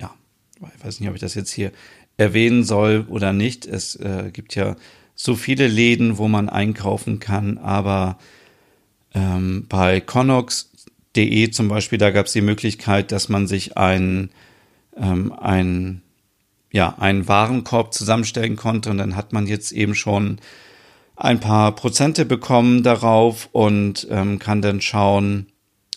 ja, 0.00 0.12
ich 0.60 0.84
weiß 0.84 1.00
nicht, 1.00 1.08
ob 1.08 1.14
ich 1.14 1.20
das 1.20 1.34
jetzt 1.34 1.52
hier 1.52 1.70
erwähnen 2.18 2.64
soll 2.64 3.06
oder 3.08 3.32
nicht. 3.32 3.64
Es 3.64 3.94
äh, 3.94 4.30
gibt 4.32 4.54
ja 4.56 4.76
so 5.14 5.36
viele 5.36 5.68
Läden, 5.68 6.18
wo 6.18 6.26
man 6.26 6.48
einkaufen 6.48 7.20
kann, 7.20 7.58
aber 7.58 8.18
ähm, 9.14 9.66
bei 9.68 10.00
Connox.de 11.16 11.50
zum 11.50 11.68
Beispiel, 11.68 11.98
da 11.98 12.10
gab 12.10 12.26
es 12.26 12.32
die 12.32 12.42
Möglichkeit, 12.42 13.12
dass 13.12 13.28
man 13.28 13.46
sich 13.46 13.76
ein, 13.76 14.30
ähm, 14.96 15.32
ein, 15.32 16.02
ja, 16.72 16.94
einen 16.98 17.26
Warenkorb 17.26 17.94
zusammenstellen 17.94 18.56
konnte 18.56 18.90
und 18.90 18.98
dann 18.98 19.16
hat 19.16 19.32
man 19.32 19.46
jetzt 19.46 19.72
eben 19.72 19.94
schon 19.94 20.38
ein 21.16 21.40
paar 21.40 21.74
Prozente 21.74 22.26
bekommen 22.26 22.82
darauf 22.82 23.48
und 23.52 24.06
ähm, 24.10 24.38
kann 24.38 24.60
dann 24.60 24.82
schauen, 24.82 25.46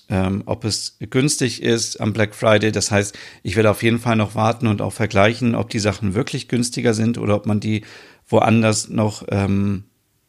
ähm, 0.07 0.43
ob 0.45 0.63
es 0.63 0.97
günstig 1.09 1.61
ist 1.61 1.99
am 1.99 2.13
Black 2.13 2.33
Friday. 2.33 2.71
Das 2.71 2.89
heißt, 2.89 3.17
ich 3.43 3.55
werde 3.57 3.69
auf 3.69 3.83
jeden 3.83 3.99
Fall 3.99 4.15
noch 4.15 4.35
warten 4.35 4.67
und 4.67 4.81
auch 4.81 4.93
vergleichen, 4.93 5.55
ob 5.55 5.69
die 5.69 5.79
Sachen 5.79 6.13
wirklich 6.13 6.47
günstiger 6.47 6.93
sind 6.93 7.17
oder 7.17 7.35
ob 7.35 7.45
man 7.45 7.59
die 7.59 7.83
woanders 8.27 8.87
noch 8.89 9.23
ähm, 9.29 9.83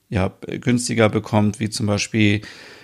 ja, 0.09 0.33
günstiger 0.61 1.09
bekommt, 1.09 1.61
wie 1.61 1.71
zum 1.71 1.87
Beispiel 1.87 2.41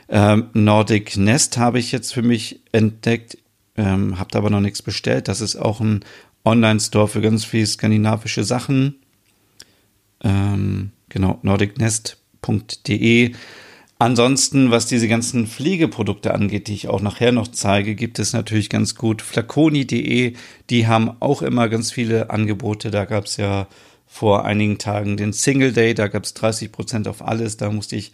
ähm, 0.09 0.49
Nordic 0.53 1.17
Nest 1.17 1.59
habe 1.59 1.79
ich 1.79 1.93
jetzt 1.93 2.13
für 2.13 2.23
mich 2.23 2.61
entdeckt, 2.73 3.39
ähm, 3.77 4.19
habt 4.19 4.37
aber 4.37 4.51
noch 4.51 4.61
nichts 4.61 4.83
bestellt. 4.83 5.29
Das 5.29 5.41
ist 5.41 5.57
auch 5.57 5.81
ein 5.81 6.05
Online-Store 6.45 7.09
für 7.09 7.21
ganz 7.21 7.45
viel 7.45 7.67
skandinavische 7.67 8.45
Sachen. 8.45 8.97
Ähm, 10.23 10.93
genau, 11.09 11.39
nordicnest.de. 11.43 13.33
Ansonsten, 13.99 14.71
was 14.71 14.87
diese 14.87 15.09
ganzen 15.09 15.47
Pflegeprodukte 15.47 16.35
angeht, 16.35 16.69
die 16.69 16.75
ich 16.75 16.89
auch 16.89 17.01
nachher 17.01 17.33
noch 17.33 17.49
zeige, 17.49 17.95
gibt 17.95 18.19
es 18.19 18.35
natürlich 18.35 18.69
ganz 18.69 18.95
gut 18.95 19.23
flaconi.de. 19.23 20.35
Die 20.69 20.87
haben 20.87 21.17
auch 21.21 21.41
immer 21.41 21.69
ganz 21.69 21.93
viele 21.93 22.31
Angebote. 22.31 22.91
Da 22.91 23.07
gab 23.07 23.25
es 23.25 23.39
ja 23.39 23.67
vor 24.07 24.45
einigen 24.45 24.79
Tagen 24.79 25.17
den 25.17 25.33
Single 25.33 25.73
Day, 25.73 25.95
da 25.95 26.09
gab 26.09 26.25
es 26.25 26.35
30 26.35 26.71
Prozent 26.73 27.09
auf 27.09 27.23
alles. 27.23 27.57
Da 27.57 27.71
musste 27.71 27.97
ich 27.97 28.13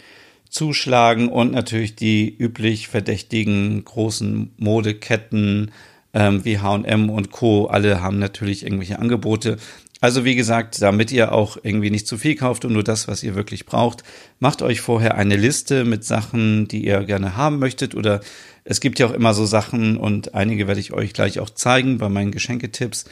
zuschlagen 0.52 1.28
und 1.28 1.50
natürlich 1.50 1.96
die 1.96 2.36
üblich 2.38 2.86
verdächtigen 2.86 3.84
großen 3.84 4.52
Modeketten 4.58 5.72
ähm, 6.12 6.44
wie 6.44 6.58
H&M 6.58 7.08
und 7.10 7.32
Co. 7.32 7.66
Alle 7.66 8.02
haben 8.02 8.18
natürlich 8.18 8.62
irgendwelche 8.62 8.98
Angebote. 8.98 9.56
Also 10.02 10.24
wie 10.24 10.34
gesagt, 10.34 10.82
damit 10.82 11.10
ihr 11.10 11.32
auch 11.32 11.56
irgendwie 11.62 11.90
nicht 11.90 12.06
zu 12.06 12.18
viel 12.18 12.34
kauft 12.34 12.64
und 12.66 12.74
nur 12.74 12.84
das, 12.84 13.08
was 13.08 13.22
ihr 13.22 13.34
wirklich 13.34 13.64
braucht, 13.64 14.04
macht 14.40 14.60
euch 14.60 14.82
vorher 14.82 15.16
eine 15.16 15.36
Liste 15.36 15.84
mit 15.84 16.04
Sachen, 16.04 16.68
die 16.68 16.84
ihr 16.84 17.04
gerne 17.04 17.36
haben 17.36 17.58
möchtet 17.58 17.94
oder 17.94 18.20
es 18.64 18.80
gibt 18.80 18.98
ja 18.98 19.06
auch 19.06 19.12
immer 19.12 19.32
so 19.32 19.46
Sachen 19.46 19.96
und 19.96 20.34
einige 20.34 20.66
werde 20.66 20.80
ich 20.80 20.92
euch 20.92 21.14
gleich 21.14 21.40
auch 21.40 21.50
zeigen 21.50 21.96
bei 21.96 22.10
meinen 22.10 22.30
Geschenketipps, 22.30 23.06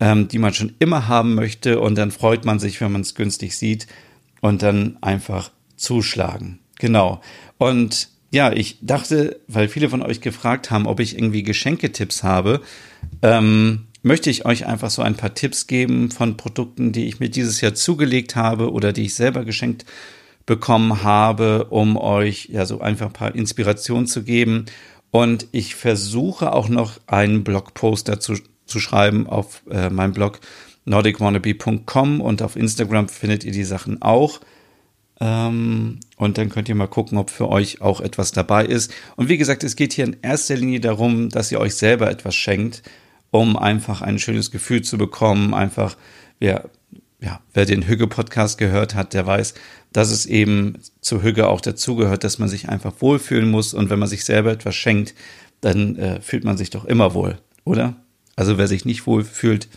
ähm, 0.00 0.26
die 0.26 0.38
man 0.38 0.54
schon 0.54 0.74
immer 0.80 1.06
haben 1.06 1.36
möchte 1.36 1.78
und 1.78 1.96
dann 1.96 2.10
freut 2.10 2.44
man 2.44 2.58
sich, 2.58 2.80
wenn 2.80 2.90
man 2.90 3.02
es 3.02 3.14
günstig 3.14 3.56
sieht 3.56 3.86
und 4.40 4.62
dann 4.62 4.98
einfach 5.02 5.52
zuschlagen. 5.76 6.58
Genau. 6.80 7.20
Und 7.58 8.08
ja, 8.32 8.52
ich 8.52 8.78
dachte, 8.80 9.40
weil 9.48 9.68
viele 9.68 9.90
von 9.90 10.02
euch 10.02 10.20
gefragt 10.20 10.70
haben, 10.70 10.86
ob 10.86 10.98
ich 10.98 11.14
irgendwie 11.14 11.42
Geschenketipps 11.42 12.22
habe, 12.22 12.62
ähm, 13.22 13.86
möchte 14.02 14.30
ich 14.30 14.46
euch 14.46 14.66
einfach 14.66 14.90
so 14.90 15.02
ein 15.02 15.14
paar 15.14 15.34
Tipps 15.34 15.66
geben 15.66 16.10
von 16.10 16.38
Produkten, 16.38 16.92
die 16.92 17.06
ich 17.06 17.20
mir 17.20 17.28
dieses 17.28 17.60
Jahr 17.60 17.74
zugelegt 17.74 18.34
habe 18.34 18.72
oder 18.72 18.92
die 18.92 19.04
ich 19.04 19.14
selber 19.14 19.44
geschenkt 19.44 19.84
bekommen 20.46 21.02
habe, 21.02 21.66
um 21.66 21.98
euch 21.98 22.48
ja 22.50 22.64
so 22.64 22.80
einfach 22.80 23.06
ein 23.06 23.12
paar 23.12 23.34
Inspirationen 23.34 24.06
zu 24.06 24.22
geben. 24.22 24.64
Und 25.10 25.48
ich 25.52 25.74
versuche 25.74 26.52
auch 26.54 26.70
noch 26.70 26.98
einen 27.06 27.44
Blogpost 27.44 28.08
dazu 28.08 28.36
zu 28.64 28.80
schreiben 28.80 29.26
auf 29.26 29.62
äh, 29.70 29.90
meinem 29.90 30.14
Blog 30.14 30.40
nordicwannabe.com 30.86 32.22
und 32.22 32.40
auf 32.40 32.56
Instagram 32.56 33.08
findet 33.08 33.44
ihr 33.44 33.52
die 33.52 33.64
Sachen 33.64 34.00
auch. 34.00 34.40
Ähm, 35.20 36.00
und 36.16 36.38
dann 36.38 36.48
könnt 36.48 36.68
ihr 36.68 36.74
mal 36.74 36.86
gucken, 36.86 37.18
ob 37.18 37.30
für 37.30 37.48
euch 37.48 37.80
auch 37.80 38.00
etwas 38.00 38.32
dabei 38.32 38.64
ist. 38.64 38.92
Und 39.16 39.28
wie 39.28 39.38
gesagt, 39.38 39.64
es 39.64 39.76
geht 39.76 39.92
hier 39.92 40.04
in 40.04 40.16
erster 40.22 40.56
Linie 40.56 40.80
darum, 40.80 41.28
dass 41.28 41.52
ihr 41.52 41.60
euch 41.60 41.74
selber 41.74 42.10
etwas 42.10 42.34
schenkt 42.34 42.82
um 43.30 43.56
einfach 43.56 44.02
ein 44.02 44.18
schönes 44.18 44.50
Gefühl 44.50 44.82
zu 44.82 44.98
bekommen. 44.98 45.54
Einfach, 45.54 45.96
wer, 46.38 46.68
ja, 47.20 47.40
wer 47.52 47.64
den 47.64 47.86
Hügge-Podcast 47.86 48.58
gehört 48.58 48.94
hat, 48.94 49.14
der 49.14 49.26
weiß, 49.26 49.54
dass 49.92 50.10
es 50.10 50.26
eben 50.26 50.78
zu 51.00 51.22
Hügge 51.22 51.48
auch 51.48 51.60
dazugehört, 51.60 52.24
dass 52.24 52.38
man 52.38 52.48
sich 52.48 52.68
einfach 52.68 52.94
wohlfühlen 53.00 53.50
muss. 53.50 53.74
Und 53.74 53.90
wenn 53.90 53.98
man 53.98 54.08
sich 54.08 54.24
selber 54.24 54.52
etwas 54.52 54.74
schenkt, 54.74 55.14
dann 55.60 55.96
äh, 55.96 56.20
fühlt 56.20 56.44
man 56.44 56.56
sich 56.56 56.70
doch 56.70 56.84
immer 56.84 57.14
wohl, 57.14 57.38
oder? 57.64 57.96
Also 58.36 58.56
wer 58.58 58.66
sich 58.66 58.84
nicht 58.84 59.06
wohl 59.06 59.24
fühlt, 59.24 59.68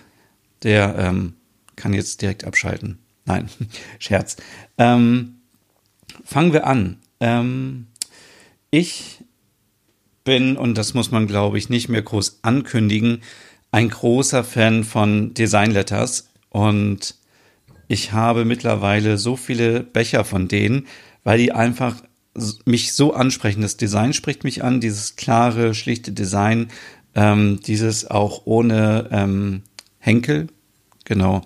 der 0.64 0.96
ähm, 0.98 1.34
kann 1.76 1.94
jetzt 1.94 2.22
direkt 2.22 2.46
abschalten. 2.46 3.00
Nein, 3.26 3.50
Scherz. 4.00 4.38
Ähm, 4.78 5.36
fangen 6.24 6.54
wir 6.54 6.68
an. 6.68 6.98
Ähm, 7.20 7.88
ich 8.70 9.20
bin, 10.24 10.58
und 10.58 10.78
das 10.78 10.94
muss 10.94 11.12
man, 11.12 11.28
glaube 11.28 11.58
ich, 11.58 11.70
nicht 11.70 11.90
mehr 11.90 12.02
groß 12.02 12.40
ankündigen, 12.42 13.22
ein 13.72 13.90
großer 13.90 14.44
Fan 14.44 14.84
von 14.84 15.34
Design 15.34 15.72
Letters 15.72 16.30
und 16.50 17.16
ich 17.88 18.14
habe 18.14 18.46
mittlerweile 18.46 19.18
so 19.18 19.36
viele 19.36 19.82
Becher 19.82 20.24
von 20.24 20.48
denen, 20.48 20.88
weil 21.24 21.38
die 21.38 21.52
einfach 21.52 22.02
mich 22.66 22.94
so 22.94 23.14
ansprechen. 23.14 23.62
Das 23.62 23.78
Design 23.78 24.14
spricht 24.14 24.44
mich 24.44 24.64
an, 24.64 24.80
dieses 24.80 25.16
klare, 25.16 25.74
schlichte 25.74 26.12
Design, 26.12 26.70
ähm, 27.16 27.60
dieses 27.66 28.10
auch 28.10 28.44
ohne 28.46 29.10
ähm, 29.12 29.64
Henkel, 30.00 30.48
genau. 31.06 31.42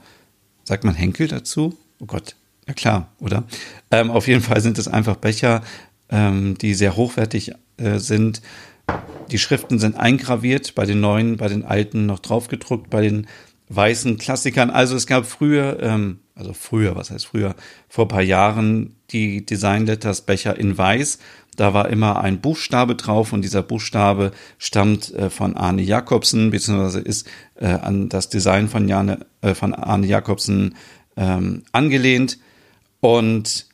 Sagt 0.67 0.83
man 0.83 0.95
Henkel 0.95 1.29
dazu? 1.29 1.77
Oh 2.01 2.05
Gott, 2.07 2.35
ja 2.67 2.73
klar, 2.73 3.09
oder? 3.21 3.45
Ähm, 3.89 4.11
auf 4.11 4.27
jeden 4.27 4.41
Fall 4.41 4.59
sind 4.59 4.77
es 4.77 4.89
einfach 4.89 5.15
Becher, 5.15 5.61
ähm, 6.09 6.57
die 6.57 6.73
sehr 6.73 6.97
hochwertig 6.97 7.53
äh, 7.77 7.99
sind. 7.99 8.41
Die 9.31 9.39
Schriften 9.39 9.79
sind 9.79 9.95
eingraviert, 9.95 10.75
bei 10.75 10.85
den 10.85 10.99
neuen, 10.99 11.37
bei 11.37 11.47
den 11.47 11.63
alten 11.63 12.05
noch 12.05 12.19
draufgedruckt, 12.19 12.89
bei 12.89 12.99
den 12.99 13.27
weißen 13.69 14.17
Klassikern. 14.17 14.69
Also 14.69 14.97
es 14.97 15.07
gab 15.07 15.25
früher, 15.25 15.81
ähm, 15.81 16.19
also 16.35 16.51
früher, 16.51 16.97
was 16.97 17.11
heißt 17.11 17.27
früher, 17.27 17.55
vor 17.87 18.03
ein 18.03 18.09
paar 18.09 18.21
Jahren 18.21 18.97
die 19.11 19.45
Design 19.45 19.85
Letters 19.85 20.25
Becher 20.25 20.59
in 20.59 20.77
weiß. 20.77 21.19
Da 21.57 21.73
war 21.73 21.89
immer 21.89 22.21
ein 22.21 22.39
Buchstabe 22.39 22.95
drauf 22.95 23.33
und 23.33 23.41
dieser 23.41 23.63
Buchstabe 23.63 24.31
stammt 24.57 25.13
äh, 25.13 25.29
von 25.29 25.57
Arne 25.57 25.81
Jacobsen, 25.81 26.51
beziehungsweise 26.51 27.01
ist 27.01 27.27
äh, 27.55 27.65
an 27.65 28.07
das 28.07 28.29
Design 28.29 28.69
von, 28.69 28.87
Jane, 28.87 29.25
äh, 29.41 29.53
von 29.53 29.73
Arne 29.73 30.07
Jacobsen 30.07 30.75
ähm, 31.17 31.63
angelehnt. 31.73 32.37
Und 33.01 33.67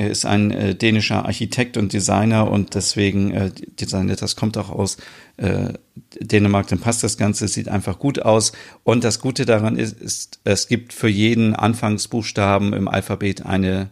er 0.00 0.10
ist 0.10 0.24
ein 0.24 0.50
äh, 0.50 0.74
dänischer 0.74 1.26
Architekt 1.26 1.76
und 1.76 1.92
Designer 1.92 2.50
und 2.50 2.74
deswegen, 2.74 3.32
äh, 3.32 3.50
Designer, 3.78 4.16
das 4.16 4.34
kommt 4.34 4.56
auch 4.56 4.70
aus 4.70 4.96
äh, 5.36 5.74
Dänemark, 6.18 6.68
dann 6.68 6.78
passt 6.78 7.04
das 7.04 7.16
Ganze, 7.16 7.46
sieht 7.48 7.68
einfach 7.68 7.98
gut 7.98 8.22
aus. 8.22 8.52
Und 8.82 9.04
das 9.04 9.20
Gute 9.20 9.44
daran 9.44 9.76
ist, 9.76 10.00
ist 10.00 10.40
es 10.44 10.68
gibt 10.68 10.92
für 10.92 11.08
jeden 11.08 11.54
Anfangsbuchstaben 11.54 12.72
im 12.72 12.88
Alphabet 12.88 13.46
eine, 13.46 13.90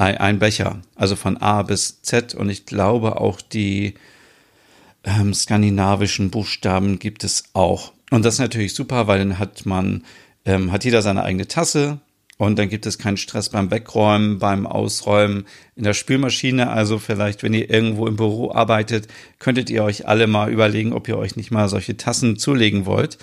ein, 0.00 0.16
ein 0.18 0.38
Becher, 0.38 0.80
also 0.96 1.16
von 1.16 1.36
A 1.36 1.62
bis 1.62 2.02
Z. 2.02 2.34
Und 2.34 2.48
ich 2.48 2.66
glaube 2.66 3.20
auch 3.20 3.40
die 3.40 3.94
ähm, 5.04 5.34
skandinavischen 5.34 6.30
Buchstaben 6.30 6.98
gibt 6.98 7.24
es 7.24 7.44
auch. 7.52 7.92
Und 8.10 8.24
das 8.24 8.34
ist 8.34 8.40
natürlich 8.40 8.74
super, 8.74 9.06
weil 9.06 9.18
dann 9.18 9.38
hat 9.38 9.66
man, 9.66 10.04
ähm, 10.44 10.72
hat 10.72 10.84
jeder 10.84 11.02
seine 11.02 11.22
eigene 11.22 11.46
Tasse, 11.46 12.00
und 12.40 12.58
dann 12.58 12.70
gibt 12.70 12.86
es 12.86 12.96
keinen 12.96 13.18
Stress 13.18 13.50
beim 13.50 13.70
Wegräumen, 13.70 14.38
beim 14.38 14.66
Ausräumen 14.66 15.44
in 15.76 15.84
der 15.84 15.92
Spülmaschine. 15.92 16.70
Also 16.70 16.98
vielleicht, 16.98 17.42
wenn 17.42 17.52
ihr 17.52 17.68
irgendwo 17.68 18.06
im 18.06 18.16
Büro 18.16 18.50
arbeitet, 18.50 19.08
könntet 19.38 19.68
ihr 19.68 19.84
euch 19.84 20.08
alle 20.08 20.26
mal 20.26 20.50
überlegen, 20.50 20.94
ob 20.94 21.06
ihr 21.06 21.18
euch 21.18 21.36
nicht 21.36 21.50
mal 21.50 21.68
solche 21.68 21.98
Tassen 21.98 22.38
zulegen 22.38 22.86
wollt. 22.86 23.18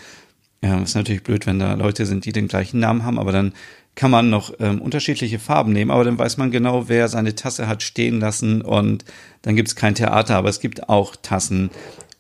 Ja, 0.62 0.80
ist 0.84 0.94
natürlich 0.94 1.24
blöd, 1.24 1.48
wenn 1.48 1.58
da 1.58 1.74
Leute 1.74 2.06
sind, 2.06 2.26
die 2.26 2.32
den 2.32 2.48
gleichen 2.48 2.80
Namen 2.80 3.06
haben, 3.06 3.18
aber 3.18 3.32
dann 3.32 3.54
kann 3.98 4.12
man 4.12 4.30
noch 4.30 4.54
ähm, 4.60 4.80
unterschiedliche 4.80 5.40
Farben 5.40 5.74
nehmen, 5.74 5.90
aber 5.90 6.04
dann 6.04 6.20
weiß 6.20 6.38
man 6.38 6.52
genau, 6.52 6.88
wer 6.88 7.08
seine 7.08 7.34
Tasse 7.34 7.68
hat 7.68 7.82
stehen 7.82 8.20
lassen 8.20 8.62
und 8.62 9.04
dann 9.42 9.56
gibt 9.56 9.70
es 9.70 9.76
kein 9.76 9.96
Theater, 9.96 10.36
aber 10.36 10.50
es 10.50 10.60
gibt 10.60 10.88
auch 10.88 11.16
Tassen 11.16 11.72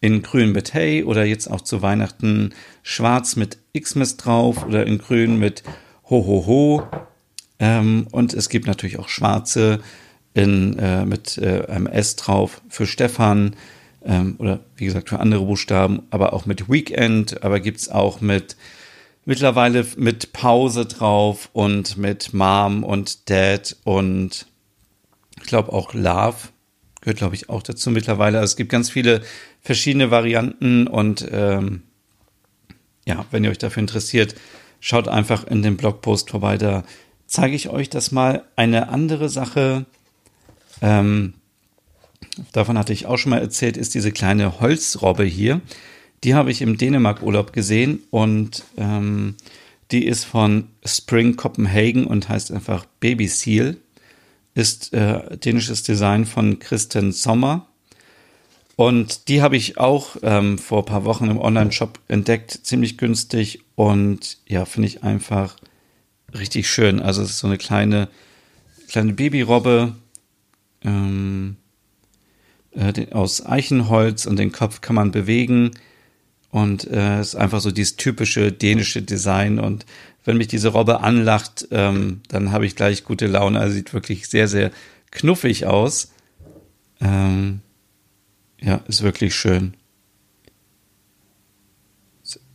in 0.01 0.24
grün 0.24 0.53
mit 0.53 0.74
Hey 0.74 1.03
oder 1.03 1.24
jetzt 1.24 1.50
auch 1.50 1.62
zu 1.62 1.84
Weihnachten 1.84 2.50
schwarz 2.81 3.36
mit 3.36 3.60
Xmas 3.79 4.17
drauf 4.17 4.65
oder 4.65 4.88
in 4.88 4.98
grün 4.98 5.38
mit 5.38 5.62
Ho 6.10 6.25
Ho 6.25 6.48
Ho. 6.48 6.84
Ähm, 7.60 8.07
und 8.12 8.34
es 8.34 8.50
gibt 8.50 8.65
natürlich 8.65 8.98
auch 8.98 9.07
schwarze 9.07 9.79
in, 10.34 10.79
äh, 10.79 11.05
mit 11.05 11.38
äh, 11.38 11.67
einem 11.67 11.86
S 11.86 12.15
drauf 12.15 12.60
für 12.69 12.88
Stefan 12.88 13.55
ähm, 14.03 14.34
oder 14.39 14.62
wie 14.77 14.86
gesagt 14.86 15.10
für 15.10 15.19
andere 15.19 15.46
Buchstaben, 15.46 16.07
aber 16.10 16.34
auch 16.34 16.48
mit 16.48 16.69
Weekend, 16.72 17.43
aber 17.43 17.60
gibt 17.60 17.77
es 17.77 17.89
auch 17.89 18.19
mit 18.19 18.57
mittlerweile 19.27 19.86
mit 19.98 20.34
Pause 20.34 20.88
drauf 20.88 21.50
und 21.53 21.98
mit 21.98 22.34
Mom 22.34 22.84
und 22.84 23.29
Dad 23.29 23.77
und 23.84 24.48
ich 25.39 25.48
glaube 25.48 25.72
auch 25.72 25.93
Love 25.93 26.38
gehört 27.01 27.19
glaube 27.19 27.36
ich 27.36 27.50
auch 27.50 27.62
dazu 27.62 27.91
mittlerweile. 27.91 28.39
Also 28.39 28.51
es 28.51 28.55
gibt 28.55 28.72
ganz 28.72 28.89
viele 28.89 29.22
verschiedene 29.62 30.10
Varianten 30.10 30.88
und 30.88 31.27
ähm, 31.31 31.84
ja, 33.05 33.25
wenn 33.29 33.43
ihr 33.43 33.51
euch 33.51 33.60
dafür 33.60 33.81
interessiert, 33.81 34.34
Schaut 34.79 35.07
einfach 35.07 35.46
in 35.46 35.63
dem 35.63 35.77
Blogpost 35.77 36.29
vorbei, 36.29 36.57
da 36.57 36.84
zeige 37.25 37.55
ich 37.55 37.69
euch 37.69 37.89
das 37.89 38.12
mal. 38.12 38.43
Eine 38.55 38.89
andere 38.89 39.27
Sache, 39.27 39.86
ähm, 40.81 41.34
davon 42.51 42.77
hatte 42.77 42.93
ich 42.93 43.07
auch 43.07 43.17
schon 43.17 43.31
mal 43.31 43.41
erzählt, 43.41 43.75
ist 43.75 43.96
diese 43.96 44.12
kleine 44.12 44.60
Holzrobbe 44.60 45.24
hier. 45.24 45.62
Die 46.24 46.33
habe 46.33 46.51
ich 46.51 46.62
im 46.62 46.77
Dänemark-Urlaub 46.77 47.53
gesehen 47.53 48.00
und 48.09 48.63
ähm, 48.77 49.36
die 49.91 50.05
ist 50.05 50.25
von 50.25 50.69
Spring 50.86 51.36
Copenhagen 51.36 52.05
und 52.05 52.27
heißt 52.27 52.51
einfach 52.51 52.86
Baby 53.00 53.27
Seal. 53.27 53.77
Ist 54.53 54.93
äh, 54.93 55.38
dänisches 55.38 55.83
Design 55.83 56.25
von 56.25 56.59
Kristen 56.59 57.12
Sommer. 57.12 57.67
Und 58.75 59.27
die 59.27 59.41
habe 59.41 59.57
ich 59.57 59.77
auch 59.77 60.17
ähm, 60.21 60.57
vor 60.57 60.79
ein 60.79 60.86
paar 60.86 61.05
Wochen 61.05 61.29
im 61.29 61.39
Online-Shop 61.39 62.00
entdeckt, 62.07 62.51
ziemlich 62.63 62.97
günstig 62.97 63.62
und 63.75 64.38
ja, 64.47 64.65
finde 64.65 64.88
ich 64.88 65.03
einfach 65.03 65.57
richtig 66.38 66.69
schön. 66.69 67.00
Also 67.01 67.24
es 67.24 67.31
ist 67.31 67.39
so 67.39 67.47
eine 67.47 67.57
kleine, 67.57 68.07
kleine 68.88 69.13
Babyrobbe 69.13 69.95
ähm, 70.83 71.57
äh, 72.71 73.12
aus 73.12 73.43
Eichenholz 73.45 74.27
und 74.27 74.38
den 74.38 74.51
Kopf 74.51 74.81
kann 74.81 74.95
man 74.95 75.12
bewegen. 75.12 75.71
Und 76.50 76.88
äh, 76.88 77.20
es 77.20 77.30
ist 77.30 77.36
einfach 77.36 77.60
so 77.62 77.72
dieses 77.72 77.98
typische 77.98 78.51
dänische 78.51 79.01
Design. 79.01 79.60
Und 79.60 79.86
wenn 80.24 80.38
mich 80.38 80.48
diese 80.48 80.70
Robbe 80.70 81.01
anlacht, 81.01 81.68
ähm, 81.72 82.22
dann 82.30 82.51
habe 82.51 82.66
ich 82.66 82.75
gleich 82.75 83.04
gute 83.04 83.27
Laune. 83.27 83.60
Also 83.60 83.75
sieht 83.75 83.94
wirklich 83.94 84.27
sehr, 84.27 84.48
sehr 84.48 84.72
knuffig 85.12 85.66
aus. 85.66 86.12
Ähm, 87.01 87.62
ja, 88.62 88.82
ist 88.88 89.04
wirklich 89.04 89.36
schön. 89.36 89.75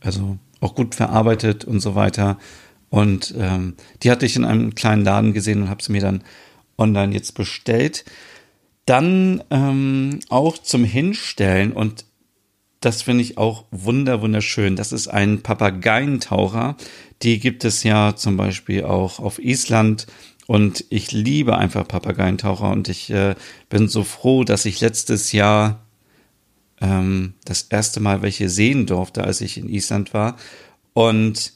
Also 0.01 0.37
auch 0.59 0.75
gut 0.75 0.95
verarbeitet 0.95 1.65
und 1.65 1.79
so 1.79 1.95
weiter. 1.95 2.37
Und 2.89 3.33
ähm, 3.37 3.75
die 4.01 4.11
hatte 4.11 4.25
ich 4.25 4.35
in 4.35 4.45
einem 4.45 4.75
kleinen 4.75 5.03
Laden 5.03 5.33
gesehen 5.33 5.63
und 5.63 5.69
habe 5.69 5.81
sie 5.81 5.91
mir 5.91 6.01
dann 6.01 6.23
online 6.77 7.13
jetzt 7.13 7.33
bestellt. 7.33 8.05
Dann 8.85 9.43
ähm, 9.49 10.19
auch 10.29 10.57
zum 10.57 10.83
Hinstellen 10.83 11.71
und 11.71 12.05
das 12.85 13.01
finde 13.01 13.23
ich 13.23 13.37
auch 13.37 13.65
wunder 13.71 14.21
wunderschön. 14.21 14.75
Das 14.75 14.91
ist 14.91 15.07
ein 15.07 15.41
Papageientaucher. 15.41 16.75
Die 17.21 17.39
gibt 17.39 17.63
es 17.63 17.83
ja 17.83 18.15
zum 18.15 18.37
Beispiel 18.37 18.83
auch 18.83 19.19
auf 19.19 19.39
Island. 19.39 20.07
Und 20.47 20.83
ich 20.89 21.11
liebe 21.11 21.57
einfach 21.57 21.87
Papageientaucher 21.87 22.69
und 22.69 22.89
ich 22.89 23.09
äh, 23.09 23.35
bin 23.69 23.87
so 23.87 24.03
froh, 24.03 24.43
dass 24.43 24.65
ich 24.65 24.81
letztes 24.81 25.31
Jahr 25.31 25.85
ähm, 26.81 27.35
das 27.45 27.63
erste 27.63 28.01
Mal 28.01 28.21
welche 28.21 28.49
sehen 28.49 28.85
durfte, 28.85 29.23
als 29.23 29.39
ich 29.39 29.57
in 29.57 29.69
Island 29.69 30.13
war. 30.13 30.35
Und 30.91 31.53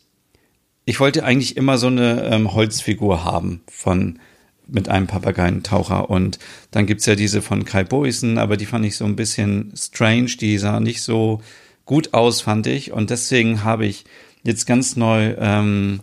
ich 0.86 1.02
wollte 1.02 1.26
eigentlich 1.26 1.58
immer 1.58 1.78
so 1.78 1.88
eine 1.88 2.24
ähm, 2.32 2.54
Holzfigur 2.54 3.26
haben 3.26 3.62
von 3.70 4.20
mit 4.68 4.90
einem 4.90 5.08
Papageientaucher. 5.08 6.10
Und 6.10 6.40
dann 6.72 6.86
gibt's 6.86 7.06
ja 7.06 7.16
diese 7.16 7.42
von 7.42 7.66
Kai 7.66 7.84
Boysen, 7.84 8.38
aber 8.38 8.58
die 8.58 8.66
fand 8.66 8.86
ich 8.86 8.98
so 8.98 9.06
ein 9.06 9.16
bisschen 9.16 9.74
strange. 9.76 10.32
Die 10.40 10.58
sah 10.58 10.80
nicht 10.80 11.02
so 11.02 11.42
gut 11.86 12.14
aus, 12.14 12.42
fand 12.42 12.68
ich. 12.68 12.92
Und 12.92 13.10
deswegen 13.10 13.64
habe 13.64 13.86
ich 13.86 14.06
jetzt 14.44 14.66
ganz 14.66 14.96
neu 14.96 15.36
ähm, 15.40 16.02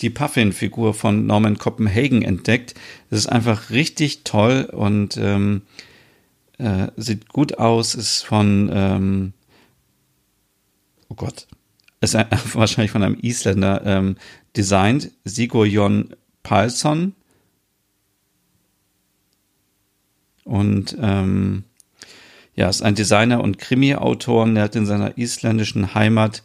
die 0.00 0.10
Puffin-Figur 0.10 0.94
von 0.94 1.26
Norman 1.26 1.58
Copenhagen 1.58 2.22
entdeckt. 2.22 2.74
Das 3.10 3.20
ist 3.20 3.26
einfach 3.26 3.70
richtig 3.70 4.24
toll 4.24 4.68
und 4.70 5.16
ähm, 5.16 5.62
äh, 6.58 6.88
sieht 6.96 7.28
gut 7.28 7.58
aus. 7.58 7.94
Ist 7.94 8.22
von, 8.22 8.70
ähm, 8.72 9.32
oh 11.08 11.14
Gott, 11.14 11.46
ist 12.00 12.16
ein, 12.16 12.26
wahrscheinlich 12.52 12.90
von 12.90 13.02
einem 13.02 13.18
Isländer 13.20 13.82
ähm, 13.84 14.16
designt, 14.56 15.12
Sigurjon 15.24 16.14
Palsson. 16.42 17.14
Und 20.46 20.96
ähm, 21.00 21.64
ja, 22.54 22.68
ist 22.68 22.82
ein 22.82 22.94
Designer 22.94 23.42
und 23.42 23.58
Krimi-Autor. 23.58 24.46
Der 24.54 24.62
hat 24.62 24.76
in 24.76 24.86
seiner 24.86 25.18
isländischen 25.18 25.94
Heimat 25.94 26.42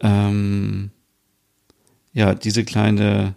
ähm, 0.00 0.90
ja 2.12 2.34
diese 2.34 2.64
kleine 2.64 3.34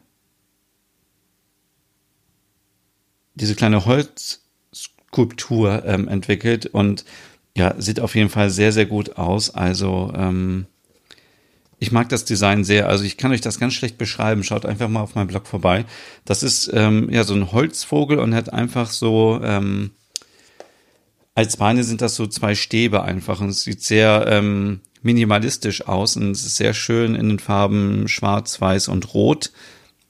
diese 3.35 3.55
kleine 3.55 3.85
Holzskulptur 3.85 5.83
ähm, 5.85 6.07
entwickelt 6.07 6.67
und 6.67 7.03
ja, 7.57 7.73
sieht 7.79 7.99
auf 7.99 8.15
jeden 8.15 8.29
Fall 8.29 8.51
sehr, 8.51 8.71
sehr 8.71 8.85
gut 8.85 9.17
aus. 9.17 9.49
Also 9.49 10.13
ähm, 10.15 10.67
ich 11.83 11.91
mag 11.91 12.07
das 12.07 12.23
Design 12.23 12.63
sehr. 12.63 12.87
Also 12.87 13.03
ich 13.03 13.17
kann 13.17 13.33
euch 13.33 13.41
das 13.41 13.59
ganz 13.59 13.73
schlecht 13.73 13.97
beschreiben. 13.97 14.45
Schaut 14.45 14.65
einfach 14.65 14.87
mal 14.87 15.01
auf 15.01 15.15
meinem 15.15 15.27
Blog 15.27 15.47
vorbei. 15.47 15.83
Das 16.23 16.41
ist 16.41 16.71
ähm, 16.73 17.09
ja 17.11 17.25
so 17.25 17.33
ein 17.33 17.51
Holzvogel 17.51 18.19
und 18.19 18.33
hat 18.33 18.53
einfach 18.53 18.89
so 18.89 19.41
ähm, 19.43 19.91
als 21.35 21.57
Beine 21.57 21.83
sind 21.83 22.01
das 22.01 22.15
so 22.15 22.25
zwei 22.25 22.55
Stäbe 22.55 23.03
einfach 23.03 23.41
und 23.41 23.49
es 23.49 23.63
sieht 23.63 23.83
sehr 23.83 24.27
ähm, 24.29 24.79
minimalistisch 25.01 25.85
aus 25.85 26.15
und 26.15 26.31
es 26.31 26.45
ist 26.45 26.55
sehr 26.55 26.73
schön 26.73 27.15
in 27.15 27.27
den 27.27 27.39
Farben 27.39 28.07
Schwarz, 28.07 28.61
Weiß 28.61 28.87
und 28.87 29.13
Rot 29.13 29.51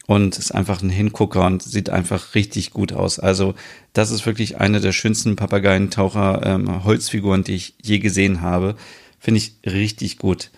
und 0.05 0.37
ist 0.37 0.53
einfach 0.53 0.83
ein 0.83 0.91
Hingucker 0.91 1.47
und 1.47 1.63
sieht 1.63 1.89
einfach 1.89 2.35
richtig 2.35 2.69
gut 2.69 2.93
aus. 2.93 3.17
Also 3.17 3.55
das 3.93 4.11
ist 4.11 4.27
wirklich 4.27 4.59
eine 4.59 4.79
der 4.79 4.91
schönsten 4.91 5.35
Papageientaucher 5.35 6.41
ähm, 6.45 6.83
Holzfiguren, 6.83 7.43
die 7.43 7.55
ich 7.55 7.73
je 7.81 7.97
gesehen 7.97 8.41
habe. 8.41 8.75
Finde 9.17 9.39
ich 9.39 9.53
richtig 9.65 10.19
gut. 10.19 10.51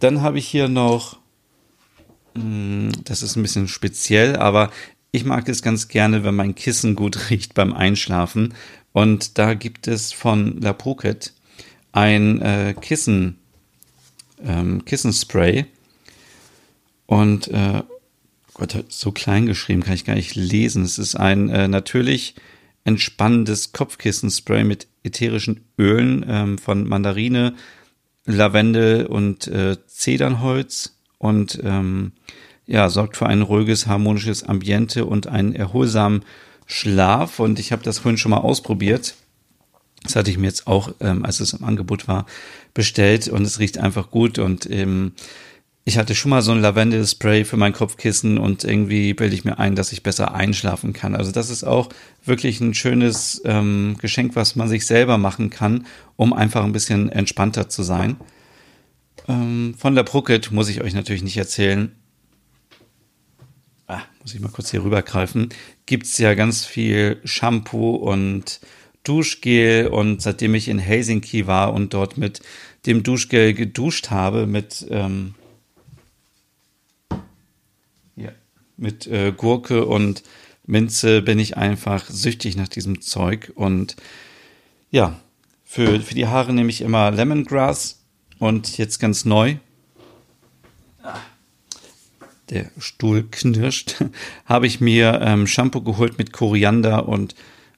Dann 0.00 0.22
habe 0.22 0.38
ich 0.38 0.46
hier 0.46 0.68
noch, 0.68 1.18
hm, 2.34 2.92
das 3.04 3.22
ist 3.22 3.36
ein 3.36 3.42
bisschen 3.42 3.68
speziell, 3.68 4.36
aber 4.36 4.70
ich 5.12 5.24
mag 5.24 5.48
es 5.48 5.62
ganz 5.62 5.88
gerne, 5.88 6.24
wenn 6.24 6.34
mein 6.34 6.54
Kissen 6.54 6.94
gut 6.94 7.18
riecht 7.30 7.54
beim 7.54 7.72
Einschlafen. 7.72 8.54
Und 8.92 9.38
da 9.38 9.54
gibt 9.54 9.88
es 9.88 10.12
von 10.12 10.60
La 10.60 10.72
Pocket 10.72 11.32
ein 11.92 12.42
äh, 12.42 12.74
Kissen, 12.80 13.38
ähm, 14.44 14.84
Kissenspray. 14.84 15.66
Und 17.06 17.48
äh, 17.48 17.82
Gott, 18.54 18.84
so 18.88 19.12
klein 19.12 19.46
geschrieben 19.46 19.82
kann 19.82 19.94
ich 19.94 20.04
gar 20.04 20.14
nicht 20.14 20.34
lesen. 20.34 20.84
Es 20.84 20.98
ist 20.98 21.16
ein 21.16 21.48
äh, 21.48 21.68
natürlich 21.68 22.34
entspannendes 22.84 23.72
Kopfkissenspray 23.72 24.64
mit 24.64 24.86
ätherischen 25.02 25.64
Ölen 25.78 26.24
ähm, 26.28 26.58
von 26.58 26.86
Mandarine, 26.86 27.54
Lavendel 28.26 29.06
und 29.06 29.46
äh, 29.48 29.76
Zedernholz 29.86 30.96
und 31.18 31.60
ähm, 31.62 32.12
ja, 32.66 32.88
sorgt 32.88 33.16
für 33.16 33.26
ein 33.26 33.42
ruhiges, 33.42 33.86
harmonisches 33.86 34.42
Ambiente 34.42 35.04
und 35.04 35.26
einen 35.26 35.54
erholsamen 35.54 36.24
Schlaf. 36.66 37.38
Und 37.40 37.58
ich 37.58 37.72
habe 37.72 37.82
das 37.82 37.98
vorhin 37.98 38.18
schon 38.18 38.30
mal 38.30 38.38
ausprobiert. 38.38 39.14
Das 40.02 40.16
hatte 40.16 40.30
ich 40.30 40.38
mir 40.38 40.46
jetzt 40.46 40.66
auch, 40.66 40.94
ähm, 41.00 41.24
als 41.24 41.40
es 41.40 41.52
im 41.52 41.64
Angebot 41.64 42.08
war, 42.08 42.26
bestellt 42.72 43.28
und 43.28 43.42
es 43.42 43.58
riecht 43.58 43.78
einfach 43.78 44.10
gut 44.10 44.38
und 44.38 44.68
ähm, 44.70 45.12
ich 45.86 45.98
hatte 45.98 46.14
schon 46.14 46.30
mal 46.30 46.40
so 46.40 46.52
ein 46.52 46.60
Lavendel-Spray 46.60 47.44
für 47.44 47.58
mein 47.58 47.74
Kopfkissen 47.74 48.38
und 48.38 48.64
irgendwie 48.64 49.12
bilde 49.12 49.34
ich 49.34 49.44
mir 49.44 49.58
ein, 49.58 49.74
dass 49.76 49.92
ich 49.92 50.02
besser 50.02 50.34
einschlafen 50.34 50.94
kann. 50.94 51.14
Also 51.14 51.30
das 51.30 51.50
ist 51.50 51.62
auch 51.62 51.90
wirklich 52.24 52.60
ein 52.60 52.72
schönes 52.72 53.42
ähm, 53.44 53.96
Geschenk, 54.00 54.34
was 54.34 54.56
man 54.56 54.68
sich 54.68 54.86
selber 54.86 55.18
machen 55.18 55.50
kann, 55.50 55.86
um 56.16 56.32
einfach 56.32 56.64
ein 56.64 56.72
bisschen 56.72 57.10
entspannter 57.10 57.68
zu 57.68 57.82
sein. 57.82 58.16
Ähm, 59.28 59.74
von 59.76 59.94
der 59.94 60.04
Brucket 60.04 60.52
muss 60.52 60.70
ich 60.70 60.80
euch 60.80 60.94
natürlich 60.94 61.22
nicht 61.22 61.36
erzählen. 61.36 61.92
Ah, 63.86 64.00
muss 64.22 64.34
ich 64.34 64.40
mal 64.40 64.48
kurz 64.48 64.70
hier 64.70 64.82
rübergreifen. 64.82 65.50
Gibt's 65.84 66.16
ja 66.16 66.32
ganz 66.32 66.64
viel 66.64 67.20
Shampoo 67.24 67.96
und 67.96 68.60
Duschgel 69.02 69.88
und 69.88 70.22
seitdem 70.22 70.54
ich 70.54 70.68
in 70.68 70.78
Helsinki 70.78 71.46
war 71.46 71.74
und 71.74 71.92
dort 71.92 72.16
mit 72.16 72.40
dem 72.86 73.02
Duschgel 73.02 73.52
geduscht 73.52 74.08
habe, 74.08 74.46
mit 74.46 74.86
ähm, 74.88 75.34
mit 78.76 79.06
äh, 79.06 79.32
Gurke 79.36 79.86
und 79.86 80.22
Minze 80.66 81.22
bin 81.22 81.38
ich 81.38 81.56
einfach 81.56 82.06
süchtig 82.08 82.56
nach 82.56 82.68
diesem 82.68 83.00
Zeug. 83.00 83.52
Und 83.54 83.96
ja, 84.90 85.20
für, 85.64 86.00
für 86.00 86.14
die 86.14 86.26
Haare 86.26 86.52
nehme 86.52 86.70
ich 86.70 86.80
immer 86.80 87.10
Lemongrass 87.10 88.00
und 88.38 88.78
jetzt 88.78 88.98
ganz 88.98 89.24
neu. 89.24 89.56
Der 92.50 92.70
Stuhl 92.78 93.26
knirscht. 93.30 93.96
Habe 94.46 94.66
ich 94.66 94.80
mir 94.80 95.20
ähm, 95.22 95.46
Shampoo 95.46 95.82
geholt 95.82 96.18
mit 96.18 96.32
Koriander 96.32 97.08
und 97.08 97.34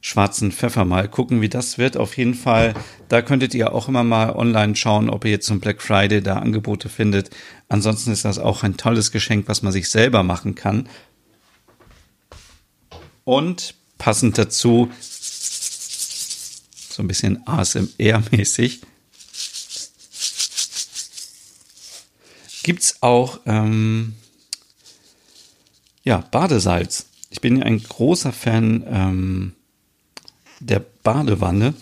schwarzen 0.07 0.53
Pfeffer. 0.53 0.85
Mal 0.85 1.09
gucken, 1.09 1.41
wie 1.41 1.49
das 1.49 1.79
wird. 1.79 1.97
Auf 1.97 2.17
jeden 2.17 2.35
Fall, 2.35 2.75
da 3.09 3.23
könntet 3.23 3.55
ihr 3.55 3.73
auch 3.73 3.89
immer 3.89 4.05
mal 4.05 4.37
online 4.37 4.77
schauen, 4.77 5.11
ob 5.11 5.25
ihr 5.25 5.33
jetzt 5.33 5.47
zum 5.47 5.59
Black 5.59 5.83
Friday 5.83 6.23
da 6.23 6.37
Angebote 6.37 6.89
findet. 6.89 7.31
Ansonsten 7.69 8.13
ist 8.13 8.25
das 8.25 8.39
auch 8.39 8.63
ein 8.63 8.77
tolles 8.77 9.11
Geschenk, 9.11 9.49
was 9.49 9.63
man 9.63 9.73
sich 9.73 9.89
selber 9.89 10.23
machen 10.23 10.55
kann. 10.55 10.89
Und 13.25 13.75
passend 13.99 14.39
dazu, 14.39 14.93
so 15.01 17.03
ein 17.03 17.09
bisschen 17.09 17.45
ASMR-mäßig, 17.45 18.83
gibt's 22.63 23.03
auch 23.03 23.41
ähm, 23.45 24.15
Ja, 26.05 26.19
Badesalz. 26.19 27.07
Ich 27.31 27.41
bin 27.41 27.61
ein 27.61 27.83
großer 27.83 28.33
Fan 28.33 28.85
ähm, 28.87 29.53
der 30.61 30.85
Badewanne. 31.03 31.75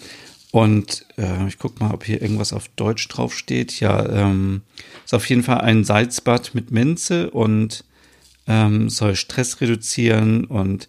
Und 0.50 1.04
äh, 1.18 1.48
ich 1.48 1.58
gucke 1.58 1.82
mal, 1.82 1.92
ob 1.92 2.04
hier 2.04 2.22
irgendwas 2.22 2.52
auf 2.52 2.68
Deutsch 2.68 3.08
draufsteht. 3.08 3.80
Ja, 3.80 4.08
ähm, 4.08 4.62
ist 5.04 5.14
auf 5.14 5.28
jeden 5.28 5.42
Fall 5.42 5.60
ein 5.62 5.84
Salzbad 5.84 6.54
mit 6.54 6.70
Minze 6.70 7.30
und 7.30 7.84
ähm, 8.46 8.88
soll 8.88 9.16
Stress 9.16 9.60
reduzieren 9.60 10.44
und 10.44 10.88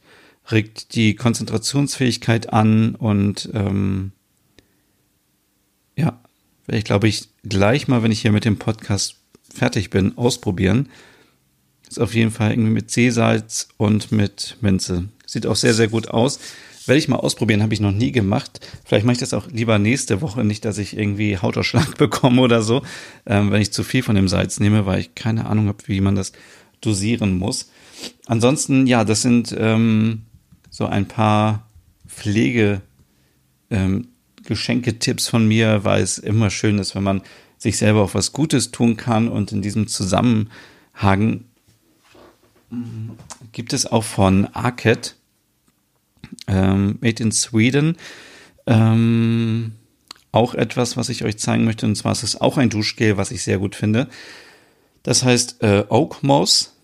regt 0.52 0.94
die 0.96 1.16
Konzentrationsfähigkeit 1.16 2.54
an 2.54 2.96
und 2.96 3.50
ähm, 3.54 4.12
ja, 5.96 6.20
werde 6.68 6.78
ich 6.78 6.86
glaube 6.86 7.08
ich 7.08 7.30
gleich 7.44 7.88
mal, 7.88 8.04
wenn 8.04 8.12
ich 8.12 8.22
hier 8.22 8.32
mit 8.32 8.46
dem 8.46 8.60
Podcast 8.60 9.16
fertig 9.52 9.90
bin, 9.90 10.18
ausprobieren. 10.18 10.90
Ist 11.90 12.00
auf 12.00 12.14
jeden 12.14 12.32
Fall 12.32 12.52
irgendwie 12.52 12.72
mit 12.72 12.92
Seesalz 12.92 13.70
und 13.78 14.12
mit 14.12 14.58
Minze. 14.62 15.10
Sieht 15.26 15.46
auch 15.46 15.56
sehr, 15.56 15.74
sehr 15.74 15.88
gut 15.88 16.10
aus. 16.10 16.40
Werde 16.88 17.00
ich 17.00 17.08
mal 17.08 17.18
ausprobieren, 17.18 17.64
habe 17.64 17.74
ich 17.74 17.80
noch 17.80 17.92
nie 17.92 18.12
gemacht. 18.12 18.66
Vielleicht 18.86 19.06
mache 19.06 19.14
ich 19.14 19.20
das 19.20 19.34
auch 19.34 19.48
lieber 19.48 19.80
nächste 19.80 20.22
Woche, 20.22 20.44
nicht, 20.44 20.66
dass 20.66 20.78
ich 20.78 20.98
irgendwie 20.98 21.38
Hautausschlag 21.38 21.98
bekomme 21.98 22.42
oder 22.42 22.62
so, 22.62 22.84
ähm, 23.26 23.52
wenn 23.52 23.62
ich 23.62 23.74
zu 23.74 23.84
viel 23.84 24.04
von 24.04 24.16
dem 24.16 24.28
Salz 24.28 24.60
nehme, 24.60 24.86
weil 24.86 25.00
ich 25.00 25.16
keine 25.16 25.48
Ahnung 25.48 25.68
habe, 25.68 25.80
wie 25.88 26.02
man 26.02 26.16
das 26.16 26.32
dosieren 26.82 27.38
muss. 27.38 27.72
Ansonsten, 28.26 28.88
ja, 28.88 29.04
das 29.04 29.22
sind 29.22 29.56
ähm, 29.58 30.24
so 30.70 30.86
ein 30.86 31.08
paar 31.08 31.68
Pflege 32.08 32.82
ähm, 33.72 34.10
Geschenketipps 34.44 35.28
von 35.28 35.48
mir, 35.48 35.84
weil 35.84 36.04
es 36.04 36.18
immer 36.18 36.50
schön 36.50 36.78
ist, 36.78 36.96
wenn 36.96 37.04
man 37.04 37.22
sich 37.58 37.78
selber 37.78 38.04
auch 38.04 38.14
was 38.14 38.32
Gutes 38.32 38.72
tun 38.72 38.98
kann 38.98 39.28
und 39.28 39.52
in 39.52 39.62
diesem 39.62 39.88
Zusammenhang 39.88 41.46
gibt 43.52 43.74
es 43.74 43.86
auch 43.86 44.04
von 44.04 44.46
Arket 44.54 45.16
ähm, 46.48 46.98
Made 47.02 47.24
in 47.24 47.32
Sweden. 47.32 47.98
Ähm, 48.68 49.74
auch 50.32 50.54
etwas, 50.54 50.98
was 50.98 51.10
ich 51.10 51.24
euch 51.24 51.38
zeigen 51.38 51.66
möchte. 51.66 51.86
Und 51.86 51.96
zwar 51.96 52.12
ist 52.12 52.24
es 52.24 52.40
auch 52.40 52.58
ein 52.58 52.70
Duschgel, 52.70 53.18
was 53.18 53.32
ich 53.32 53.44
sehr 53.44 53.58
gut 53.58 53.76
finde. 53.76 54.08
Das 55.04 55.24
heißt 55.24 55.64
äh, 55.64 55.86
Oak 55.90 56.24
Moss 56.24 56.76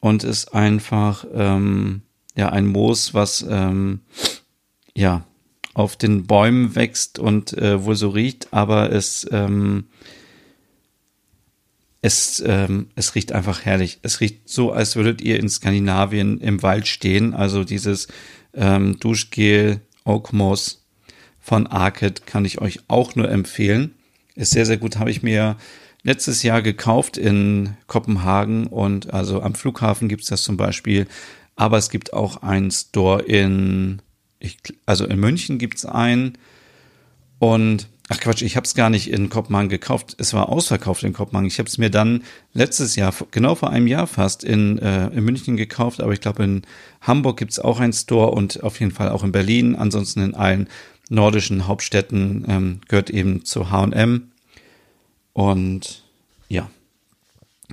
und 0.00 0.24
ist 0.24 0.54
einfach 0.54 1.24
ähm, 1.32 2.02
ja 2.36 2.50
ein 2.50 2.66
Moos, 2.66 3.14
was 3.14 3.46
ähm, 3.48 4.00
ja 4.94 5.24
auf 5.74 5.96
den 5.96 6.26
Bäumen 6.26 6.74
wächst 6.74 7.18
und 7.18 7.56
äh, 7.56 7.82
wohl 7.84 7.96
so 7.96 8.10
riecht, 8.10 8.48
aber 8.52 8.92
es 8.92 9.26
ähm, 9.30 9.84
es, 12.02 12.42
ähm, 12.44 12.88
es 12.96 13.14
riecht 13.14 13.32
einfach 13.32 13.64
herrlich. 13.64 14.00
Es 14.02 14.20
riecht 14.20 14.48
so, 14.48 14.72
als 14.72 14.96
würdet 14.96 15.22
ihr 15.22 15.38
in 15.38 15.48
Skandinavien 15.48 16.40
im 16.40 16.60
Wald 16.62 16.88
stehen. 16.88 17.32
Also 17.32 17.62
dieses 17.62 18.08
ähm, 18.54 18.98
Duschgel 18.98 19.80
Oakmoss 20.04 20.84
von 21.40 21.66
Arcade 21.66 22.22
kann 22.24 22.44
ich 22.44 22.60
euch 22.60 22.80
auch 22.88 23.14
nur 23.16 23.30
empfehlen. 23.30 23.94
Ist 24.34 24.52
sehr, 24.52 24.66
sehr 24.66 24.76
gut. 24.76 24.98
Habe 24.98 25.10
ich 25.10 25.22
mir 25.22 25.56
letztes 26.02 26.42
Jahr 26.42 26.62
gekauft 26.62 27.16
in 27.16 27.76
Kopenhagen 27.86 28.66
und 28.66 29.12
also 29.12 29.42
am 29.42 29.54
Flughafen 29.54 30.08
gibt 30.08 30.22
es 30.22 30.28
das 30.28 30.42
zum 30.42 30.56
Beispiel. 30.56 31.06
Aber 31.56 31.78
es 31.78 31.90
gibt 31.90 32.12
auch 32.12 32.42
einen 32.42 32.70
Store 32.70 33.22
in, 33.22 34.00
ich, 34.38 34.58
also 34.86 35.06
in 35.06 35.20
München 35.20 35.58
gibt 35.58 35.78
es 35.78 35.84
einen. 35.84 36.38
Und 37.38 37.88
Ach 38.08 38.18
Quatsch, 38.18 38.42
ich 38.42 38.56
habe 38.56 38.66
es 38.66 38.74
gar 38.74 38.90
nicht 38.90 39.10
in 39.10 39.30
Kopenhagen 39.30 39.68
gekauft. 39.68 40.16
Es 40.18 40.34
war 40.34 40.48
ausverkauft 40.48 41.04
in 41.04 41.12
Kopenhagen. 41.12 41.46
Ich 41.46 41.58
habe 41.58 41.68
es 41.68 41.78
mir 41.78 41.88
dann 41.88 42.24
letztes 42.52 42.96
Jahr, 42.96 43.14
genau 43.30 43.54
vor 43.54 43.70
einem 43.70 43.86
Jahr 43.86 44.06
fast, 44.06 44.42
in, 44.42 44.78
äh, 44.78 45.06
in 45.08 45.24
München 45.24 45.56
gekauft. 45.56 46.00
Aber 46.00 46.12
ich 46.12 46.20
glaube, 46.20 46.42
in 46.42 46.62
Hamburg 47.00 47.38
gibt 47.38 47.52
es 47.52 47.60
auch 47.60 47.78
einen 47.78 47.92
Store 47.92 48.32
und 48.32 48.62
auf 48.62 48.80
jeden 48.80 48.92
Fall 48.92 49.08
auch 49.08 49.22
in 49.22 49.32
Berlin. 49.32 49.76
Ansonsten 49.76 50.20
in 50.20 50.34
allen 50.34 50.68
nordischen 51.08 51.66
Hauptstädten 51.68 52.44
ähm, 52.48 52.80
gehört 52.88 53.10
eben 53.10 53.44
zu 53.44 53.70
H&M. 53.70 54.32
Und 55.32 56.02
ja, 56.48 56.68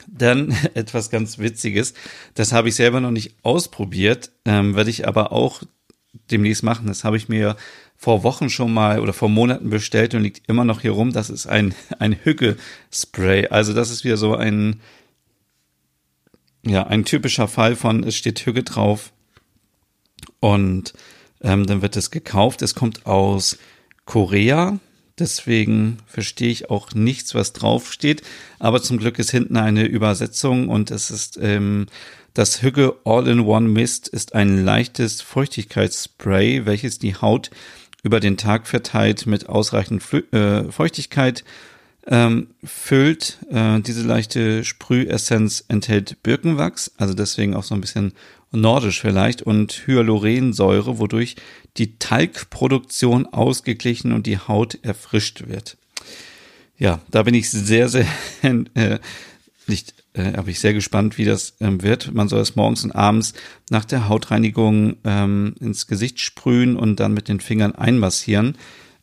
dann 0.07 0.51
etwas 0.75 1.09
ganz 1.09 1.39
Witziges. 1.39 1.93
Das 2.35 2.53
habe 2.53 2.69
ich 2.69 2.75
selber 2.75 3.01
noch 3.01 3.11
nicht 3.11 3.33
ausprobiert, 3.43 4.31
ähm, 4.45 4.75
werde 4.75 4.89
ich 4.89 5.07
aber 5.07 5.31
auch 5.31 5.63
demnächst 6.31 6.63
machen. 6.63 6.87
Das 6.87 7.03
habe 7.03 7.17
ich 7.17 7.29
mir 7.29 7.55
vor 8.01 8.23
Wochen 8.23 8.49
schon 8.49 8.73
mal 8.73 9.01
oder 9.01 9.11
vor 9.11 9.27
Monaten 9.27 9.69
bestellt 9.69 10.15
und 10.15 10.23
liegt 10.23 10.47
immer 10.47 10.63
noch 10.63 10.79
hier 10.79 10.91
rum. 10.91 11.11
Das 11.11 11.29
ist 11.29 11.47
ein, 11.47 11.75
ein 11.99 12.13
Hügge-Spray. 12.13 13.47
Also 13.49 13.73
das 13.73 13.91
ist 13.91 14.05
wieder 14.05 14.15
so 14.15 14.35
ein, 14.35 14.79
ja, 16.65 16.87
ein 16.87 17.03
typischer 17.03 17.49
Fall 17.49 17.75
von, 17.75 18.05
es 18.05 18.15
steht 18.15 18.39
Hügge 18.39 18.63
drauf 18.63 19.11
und 20.39 20.93
ähm, 21.41 21.65
dann 21.65 21.81
wird 21.81 21.97
es 21.97 22.09
gekauft. 22.09 22.61
Es 22.61 22.73
kommt 22.73 23.05
aus 23.05 23.57
Korea. 24.05 24.79
Deswegen 25.19 25.97
verstehe 26.07 26.51
ich 26.51 26.69
auch 26.69 26.93
nichts, 26.93 27.35
was 27.35 27.51
draufsteht. 27.51 28.21
Aber 28.59 28.81
zum 28.81 28.97
Glück 28.97 29.19
ist 29.19 29.31
hinten 29.31 29.57
eine 29.57 29.83
Übersetzung 29.83 30.69
und 30.69 30.89
es 30.89 31.11
ist 31.11 31.37
ähm, 31.41 31.87
das 32.33 32.61
Hügge 32.61 32.95
All-in-One 33.03 33.67
Mist 33.67 34.07
ist 34.07 34.35
ein 34.35 34.63
leichtes 34.63 35.19
Feuchtigkeitsspray, 35.19 36.65
welches 36.65 36.97
die 36.97 37.15
Haut 37.15 37.51
über 38.03 38.19
den 38.19 38.37
Tag 38.37 38.67
verteilt 38.67 39.25
mit 39.25 39.49
ausreichend 39.49 40.03
Flü 40.03 40.23
äh, 40.31 40.71
Feuchtigkeit 40.71 41.43
ähm, 42.07 42.47
füllt. 42.63 43.39
Äh, 43.51 43.81
diese 43.81 44.03
leichte 44.03 44.63
Sprühessenz 44.63 45.63
enthält 45.67 46.21
Birkenwachs, 46.23 46.91
also 46.97 47.13
deswegen 47.13 47.55
auch 47.55 47.63
so 47.63 47.75
ein 47.75 47.81
bisschen 47.81 48.13
nordisch 48.51 49.01
vielleicht, 49.01 49.41
und 49.41 49.83
Hyaluronsäure, 49.85 50.97
wodurch 50.97 51.35
die 51.77 51.97
Talgproduktion 51.99 53.27
ausgeglichen 53.27 54.11
und 54.11 54.25
die 54.25 54.39
Haut 54.39 54.79
erfrischt 54.81 55.47
wird. 55.47 55.77
Ja, 56.77 57.01
da 57.11 57.23
bin 57.23 57.33
ich 57.33 57.49
sehr, 57.49 57.89
sehr 57.89 58.07
äh, 58.73 58.99
nicht 59.67 59.93
äh, 60.19 60.33
habe 60.35 60.51
ich 60.51 60.59
sehr 60.59 60.73
gespannt, 60.73 61.17
wie 61.17 61.25
das 61.25 61.55
ähm, 61.61 61.81
wird. 61.81 62.13
Man 62.13 62.27
soll 62.27 62.41
es 62.41 62.55
morgens 62.55 62.83
und 62.83 62.91
abends 62.91 63.33
nach 63.69 63.85
der 63.85 64.09
Hautreinigung 64.09 64.97
ähm, 65.05 65.55
ins 65.59 65.87
Gesicht 65.87 66.19
sprühen 66.19 66.75
und 66.75 66.99
dann 66.99 67.13
mit 67.13 67.29
den 67.29 67.39
Fingern 67.39 67.73
einmassieren. 67.73 68.57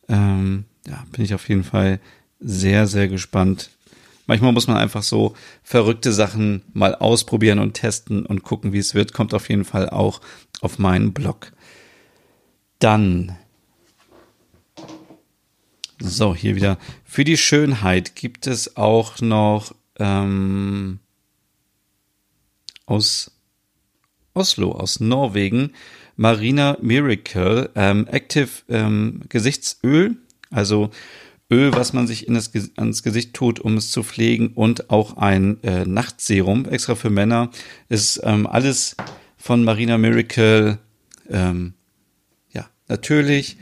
Ähm, 0.07 0.65
ja, 0.87 1.03
bin 1.11 1.25
ich 1.25 1.33
auf 1.33 1.49
jeden 1.49 1.63
Fall 1.63 1.99
sehr, 2.39 2.85
sehr 2.85 3.07
gespannt. 3.07 3.71
Manchmal 4.27 4.51
muss 4.51 4.67
man 4.67 4.77
einfach 4.77 5.03
so 5.03 5.35
verrückte 5.63 6.11
Sachen 6.11 6.61
mal 6.73 6.93
ausprobieren 6.93 7.59
und 7.59 7.73
testen 7.73 8.25
und 8.25 8.43
gucken, 8.43 8.73
wie 8.73 8.79
es 8.79 8.93
wird. 8.93 9.13
Kommt 9.13 9.33
auf 9.33 9.49
jeden 9.49 9.65
Fall 9.65 9.89
auch 9.89 10.21
auf 10.61 10.77
meinen 10.77 11.13
Blog. 11.13 11.51
Dann 12.79 13.35
so, 15.99 16.35
hier 16.35 16.55
wieder. 16.55 16.77
Für 17.05 17.23
die 17.23 17.37
Schönheit 17.37 18.15
gibt 18.15 18.45
es 18.45 18.77
auch 18.77 19.19
noch 19.19 19.73
ähm, 19.97 20.99
aus 22.87 23.31
Oslo, 24.33 24.71
aus 24.71 24.99
Norwegen, 24.99 25.73
Marina 26.15 26.77
Miracle 26.81 27.69
ähm, 27.75 28.07
Active 28.07 28.49
ähm, 28.69 29.21
Gesichtsöl, 29.29 30.17
also 30.49 30.89
Öl, 31.49 31.73
was 31.73 31.93
man 31.93 32.07
sich 32.07 32.27
in 32.27 32.33
das, 32.33 32.51
ans 32.75 33.03
Gesicht 33.03 33.33
tut, 33.33 33.59
um 33.59 33.77
es 33.77 33.91
zu 33.91 34.03
pflegen. 34.03 34.49
Und 34.49 34.89
auch 34.89 35.17
ein 35.17 35.63
äh, 35.63 35.85
Nachtserum, 35.85 36.65
extra 36.65 36.95
für 36.95 37.09
Männer, 37.09 37.51
ist 37.87 38.19
ähm, 38.23 38.47
alles 38.47 38.97
von 39.37 39.63
Marina 39.63 39.97
Miracle, 39.97 40.79
ähm, 41.29 41.73
ja, 42.49 42.67
natürlich, 42.87 43.57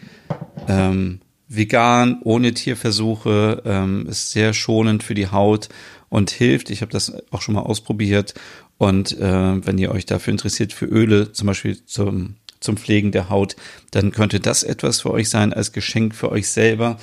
ähm, 0.68 1.20
vegan, 1.48 2.22
ohne 2.24 2.54
Tierversuche, 2.54 3.62
ähm, 3.66 4.08
ist 4.08 4.32
sehr 4.32 4.54
schonend 4.54 5.04
für 5.04 5.14
die 5.14 5.28
Haut 5.28 5.70
und 6.10 6.32
hilft. 6.32 6.72
Ich 6.72 6.82
habe 6.82 6.92
das 6.92 7.14
auch 7.32 7.42
schon 7.42 7.54
mal 7.54 7.62
ausprobiert. 7.62 8.34
Und 8.78 9.18
äh, 9.20 9.66
wenn 9.66 9.78
ihr 9.78 9.92
euch 9.92 10.06
dafür 10.06 10.32
interessiert, 10.32 10.74
für 10.74 10.86
Öle, 10.86 11.32
zum 11.32 11.48
Beispiel 11.48 11.84
zum, 11.86 12.36
zum 12.60 12.78
Pflegen 12.78 13.12
der 13.12 13.30
Haut, 13.30 13.56
dann 13.92 14.12
könnte 14.12 14.40
das 14.40 14.64
etwas 14.64 15.02
für 15.02 15.12
euch 15.12 15.30
sein 15.30 15.54
als 15.54 15.72
Geschenk 15.72 16.16
für 16.16 16.32
euch 16.32 16.50
selber. 16.50 16.98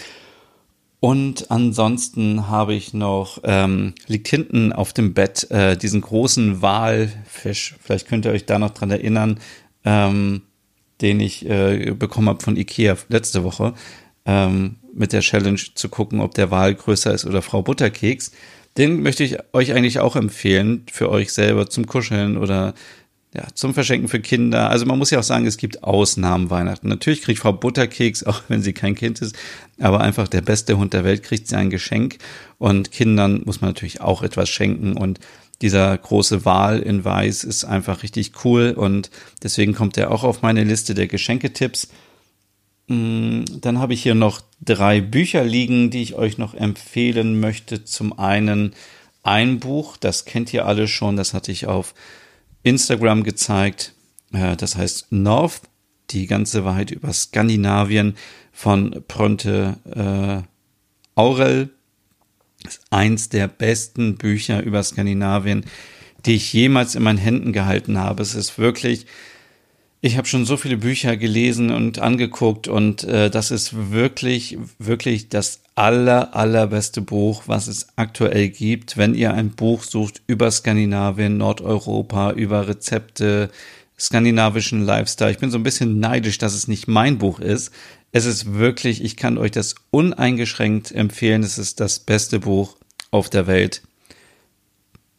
Und 1.01 1.51
ansonsten 1.51 2.49
habe 2.49 2.75
ich 2.75 2.95
noch, 2.95 3.41
ähm, 3.43 3.95
liegt 4.07 4.29
hinten 4.29 4.73
auf 4.73 4.93
dem 4.93 5.15
Bett 5.15 5.51
äh, 5.51 5.77
diesen 5.77 6.01
großen 6.01 6.63
Walfisch. 6.63 7.75
Vielleicht 7.83 8.07
könnt 8.07 8.25
ihr 8.25 8.31
euch 8.31 8.47
da 8.47 8.61
noch 8.61 8.71
dran 8.71 8.93
erinnern, 8.93 9.41
ähm, 9.85 10.43
den 11.01 11.19
ich 11.19 11.45
äh, 11.49 11.93
bekommen 11.99 12.29
habe 12.29 12.41
von 12.41 12.57
Ikea 12.57 12.97
letzte 13.09 13.43
Woche, 13.43 13.75
ähm, 14.27 14.77
mit 14.95 15.13
der 15.13 15.23
Challenge 15.23 15.61
zu 15.75 15.89
gucken, 15.89 16.21
ob 16.21 16.35
der 16.35 16.53
Wal 16.53 16.73
größer 16.73 17.13
ist 17.13 17.25
oder 17.25 17.43
Frau 17.43 17.63
Butterkeks. 17.63 18.31
Den 18.77 19.03
möchte 19.03 19.25
ich 19.25 19.37
euch 19.53 19.73
eigentlich 19.73 20.01
auch 20.01 20.17
empfehlen 20.17 20.87
für 20.91 21.11
euch 21.11 21.33
selber 21.33 21.69
zum 21.69 21.87
Kuscheln 21.87 22.37
oder 22.37 22.75
ja, 23.35 23.47
zum 23.55 23.73
Verschenken 23.73 24.09
für 24.09 24.21
Kinder. 24.21 24.69
Also 24.69 24.85
man 24.85 24.99
muss 24.99 25.11
ja 25.11 25.19
auch 25.19 25.25
sagen, 25.25 25.47
es 25.47 25.57
gibt 25.57 25.85
Ausnahmen 25.85 26.51
Weihnachten. 26.51 26.89
Natürlich 26.89 27.23
kriegt 27.23 27.39
Frau 27.39 27.53
Butterkeks, 27.53 28.25
auch 28.27 28.43
wenn 28.49 28.63
sie 28.63 28.73
kein 28.73 28.95
Kind 28.95 29.21
ist, 29.21 29.37
aber 29.81 30.01
einfach 30.01 30.29
der 30.29 30.43
beste 30.43 30.77
Hund 30.77 30.93
der 30.93 31.05
Welt 31.05 31.23
kriegt 31.23 31.49
sie 31.49 31.57
ein 31.57 31.71
Geschenk. 31.71 32.19
Und 32.59 32.93
Kindern 32.93 33.43
muss 33.45 33.61
man 33.61 33.71
natürlich 33.71 34.01
auch 34.01 34.23
etwas 34.23 34.49
schenken. 34.49 34.97
Und 34.97 35.19
dieser 35.63 35.97
große 35.97 36.45
Wal 36.45 36.81
in 36.81 37.05
Weiß 37.05 37.45
ist 37.45 37.65
einfach 37.65 38.03
richtig 38.03 38.33
cool 38.45 38.73
und 38.77 39.11
deswegen 39.43 39.75
kommt 39.75 39.97
er 39.97 40.11
auch 40.11 40.25
auf 40.25 40.43
meine 40.43 40.65
Liste 40.65 40.95
der 40.95 41.07
Geschenketipps. 41.07 41.89
Mm, 41.89 41.91
dann 42.89 43.79
habe 43.79 43.95
ich 43.95 44.03
hier 44.03 44.15
noch 44.15 44.43
drei 44.61 45.01
Bücher 45.01 45.45
liegen, 45.45 45.91
die 45.91 46.03
ich 46.03 46.15
euch 46.15 46.39
noch 46.39 46.55
empfehlen 46.55 47.41
möchte. 47.41 47.85
Zum 47.85 48.19
einen 48.19 48.75
ein 49.23 49.61
Buch, 49.61 49.97
das 49.97 50.25
kennt 50.25 50.53
ihr 50.53 50.67
alle 50.67 50.89
schon, 50.89 51.17
das 51.17 51.33
hatte 51.33 51.53
ich 51.53 51.67
auf 51.67 51.95
Instagram 52.63 53.23
gezeigt. 53.23 53.95
Äh, 54.33 54.57
das 54.57 54.77
heißt 54.77 55.13
North, 55.13 55.63
die 56.11 56.27
ganze 56.27 56.65
Wahrheit 56.65 56.91
über 56.91 57.13
Skandinavien 57.13 58.17
von 58.53 59.03
Pronte 59.09 59.79
äh, 59.95 61.19
Aurel. 61.19 61.71
Das 62.63 62.77
ist 62.77 62.85
eins 62.91 63.29
der 63.29 63.49
besten 63.49 64.17
Bücher 64.17 64.63
über 64.63 64.83
Skandinavien, 64.83 65.65
die 66.27 66.35
ich 66.35 66.53
jemals 66.53 66.95
in 66.95 67.03
meinen 67.03 67.19
Händen 67.19 67.53
gehalten 67.53 67.99
habe. 67.99 68.23
Es 68.23 68.35
ist 68.35 68.59
wirklich 68.59 69.07
ich 70.05 70.17
habe 70.17 70.27
schon 70.27 70.45
so 70.45 70.57
viele 70.57 70.77
Bücher 70.77 71.17
gelesen 71.17 71.71
und 71.71 72.01
angeguckt 72.01 72.67
und 72.67 73.05
äh, 73.05 73.31
das 73.31 73.53
ist 73.53 73.93
wirklich, 73.93 74.59
wirklich 74.81 75.29
das 75.29 75.61
aller, 75.77 76.35
allerbeste 76.35 77.01
Buch, 77.01 77.45
was 77.47 77.69
es 77.69 77.87
aktuell 77.95 78.49
gibt. 78.49 78.97
Wenn 78.97 79.15
ihr 79.15 79.33
ein 79.33 79.51
Buch 79.51 79.85
sucht 79.85 80.21
über 80.27 80.51
Skandinavien, 80.51 81.39
Nordeuropa, 81.39 82.33
über 82.33 82.67
Rezepte, 82.67 83.49
skandinavischen 83.97 84.85
Lifestyle. 84.85 85.31
Ich 85.31 85.39
bin 85.39 85.53
so 85.53 85.59
ein 85.59 85.63
bisschen 85.63 86.01
neidisch, 86.01 86.39
dass 86.39 86.55
es 86.55 86.67
nicht 86.67 86.89
mein 86.89 87.19
Buch 87.19 87.39
ist. 87.39 87.71
Es 88.11 88.27
ist 88.27 88.55
wirklich, 88.55 89.05
ich 89.05 89.17
kann 89.17 89.39
euch 89.39 89.53
das 89.53 89.77
uneingeschränkt 89.93 90.91
empfehlen. 90.91 91.45
Es 91.45 91.59
ist 91.59 91.79
das 91.79 92.01
beste 92.01 92.41
Buch 92.41 92.77
auf 93.13 93.31
der 93.31 93.47
Welt 93.47 93.83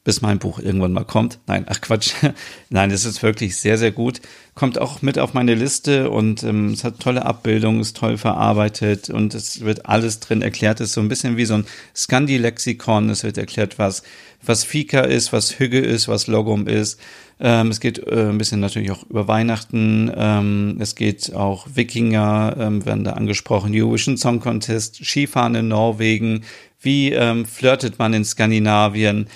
bis 0.03 0.21
mein 0.21 0.39
Buch 0.39 0.59
irgendwann 0.59 0.91
mal 0.91 1.05
kommt. 1.05 1.39
Nein, 1.47 1.65
ach 1.67 1.79
Quatsch. 1.79 2.13
Nein, 2.69 2.91
es 2.91 3.05
ist 3.05 3.23
wirklich 3.23 3.55
sehr, 3.55 3.77
sehr 3.77 3.91
gut. 3.91 4.19
Kommt 4.53 4.77
auch 4.79 5.01
mit 5.01 5.17
auf 5.17 5.33
meine 5.33 5.55
Liste 5.55 6.09
und 6.09 6.43
ähm, 6.43 6.71
es 6.71 6.83
hat 6.83 6.99
tolle 6.99 7.25
Abbildungen, 7.25 7.79
ist 7.79 7.95
toll 7.95 8.17
verarbeitet 8.17 9.09
und 9.09 9.33
es 9.33 9.61
wird 9.61 9.85
alles 9.85 10.19
drin 10.19 10.41
erklärt. 10.41 10.81
Es 10.81 10.89
ist 10.89 10.95
so 10.95 11.01
ein 11.01 11.07
bisschen 11.07 11.37
wie 11.37 11.45
so 11.45 11.55
ein 11.55 11.65
Scandi-Lexikon. 11.95 13.09
Es 13.09 13.23
wird 13.23 13.37
erklärt, 13.37 13.79
was, 13.79 14.03
was 14.45 14.65
Fika 14.65 15.01
ist, 15.01 15.31
was 15.31 15.57
Hügge 15.57 15.79
ist, 15.79 16.09
was 16.09 16.27
Logum 16.27 16.67
ist. 16.67 16.99
Ähm, 17.39 17.69
es 17.69 17.79
geht 17.79 17.99
äh, 17.99 18.29
ein 18.29 18.37
bisschen 18.37 18.59
natürlich 18.59 18.91
auch 18.91 19.03
über 19.09 19.29
Weihnachten. 19.29 20.11
Ähm, 20.15 20.77
es 20.79 20.95
geht 20.95 21.33
auch 21.33 21.67
Wikinger, 21.73 22.57
ähm, 22.59 22.85
werden 22.85 23.05
da 23.05 23.13
angesprochen, 23.13 23.71
Eurovision 23.73 24.17
Song 24.17 24.41
Contest, 24.41 25.03
Skifahren 25.03 25.55
in 25.55 25.69
Norwegen. 25.69 26.43
Wie 26.81 27.13
ähm, 27.13 27.45
flirtet 27.45 27.97
man 27.99 28.13
in 28.13 28.25
Skandinavien? 28.25 29.27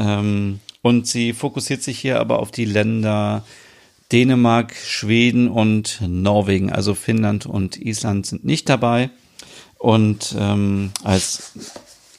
Ähm, 0.00 0.60
und 0.82 1.06
sie 1.06 1.32
fokussiert 1.32 1.82
sich 1.82 1.98
hier 1.98 2.18
aber 2.18 2.38
auf 2.38 2.50
die 2.50 2.64
Länder 2.64 3.44
Dänemark, 4.10 4.74
Schweden 4.74 5.48
und 5.48 6.00
Norwegen. 6.00 6.72
Also 6.72 6.94
Finnland 6.94 7.46
und 7.46 7.76
Island 7.76 8.26
sind 8.26 8.44
nicht 8.44 8.68
dabei. 8.68 9.10
Und 9.78 10.34
ähm, 10.38 10.90
als, 11.04 11.52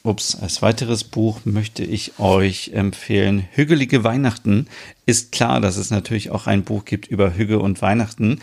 ups, 0.04 0.36
als 0.40 0.62
weiteres 0.62 1.04
Buch 1.04 1.40
möchte 1.44 1.84
ich 1.84 2.18
euch 2.18 2.70
empfehlen, 2.72 3.46
Hügelige 3.52 4.04
Weihnachten. 4.04 4.68
Ist 5.06 5.32
klar, 5.32 5.60
dass 5.60 5.76
es 5.76 5.90
natürlich 5.90 6.30
auch 6.30 6.46
ein 6.46 6.64
Buch 6.64 6.84
gibt 6.84 7.08
über 7.08 7.34
Hügge 7.36 7.58
und 7.58 7.82
Weihnachten. 7.82 8.40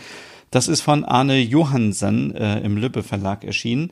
Das 0.50 0.68
ist 0.68 0.80
von 0.80 1.04
Arne 1.04 1.38
Johansen 1.38 2.34
äh, 2.34 2.60
im 2.60 2.76
Lübbe 2.76 3.02
Verlag 3.02 3.44
erschienen. 3.44 3.90